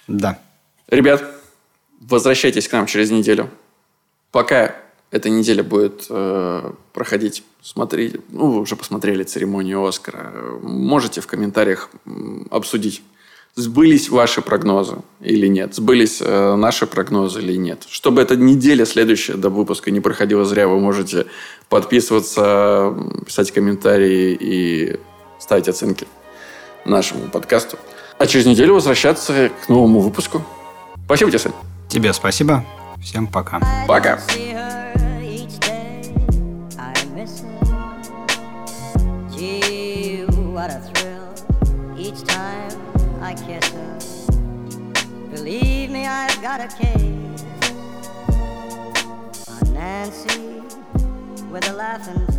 Да. 0.08 0.40
Ребят, 0.88 1.24
возвращайтесь 2.02 2.68
к 2.68 2.72
нам 2.72 2.86
через 2.86 3.12
неделю. 3.12 3.50
Пока 4.32 4.76
эта 5.12 5.30
неделя 5.30 5.64
будет 5.64 6.08
э, 6.10 6.72
проходить, 6.92 7.44
смотрите, 7.62 8.20
ну, 8.30 8.50
вы 8.52 8.62
уже 8.62 8.76
посмотрели 8.76 9.24
церемонию 9.24 9.86
Оскара, 9.86 10.34
можете 10.62 11.22
в 11.22 11.28
комментариях 11.28 11.90
обсудить, 12.50 13.04
сбылись 13.56 14.10
ваши 14.10 14.42
прогнозы 14.42 14.98
или 15.22 15.48
нет, 15.48 15.76
сбылись 15.76 16.22
э, 16.22 16.56
наши 16.56 16.88
прогнозы 16.88 17.42
или 17.42 17.56
нет. 17.56 17.84
Чтобы 17.90 18.22
эта 18.22 18.36
неделя 18.36 18.86
следующая 18.86 19.34
до 19.34 19.50
выпуска 19.50 19.92
не 19.92 20.00
проходила 20.00 20.46
зря, 20.46 20.68
вы 20.68 20.80
можете 20.80 21.28
подписываться, 21.70 22.96
писать 23.26 23.52
комментарии 23.52 24.38
и 24.40 25.00
ставить 25.40 25.68
оценки 25.68 26.08
нашему 26.86 27.30
подкасту. 27.30 27.78
А 28.18 28.28
через 28.28 28.46
неделю 28.46 28.74
возвращаться 28.74 29.52
к 29.66 29.70
новому 29.70 30.00
выпуску. 30.00 30.44
Спасибо 31.06 31.32
тебе, 31.32 31.40
Сань. 31.40 31.54
Тебе 31.90 32.14
спасибо. 32.14 32.66
Всем 33.02 33.28
пока. 33.28 33.62
Пока. 33.88 34.20
Got 46.04 46.60
a 46.60 46.68
case 46.68 47.46
on 49.48 49.74
Nancy 49.74 50.62
with 51.50 51.70
a 51.70 51.74
laughing. 51.74 52.33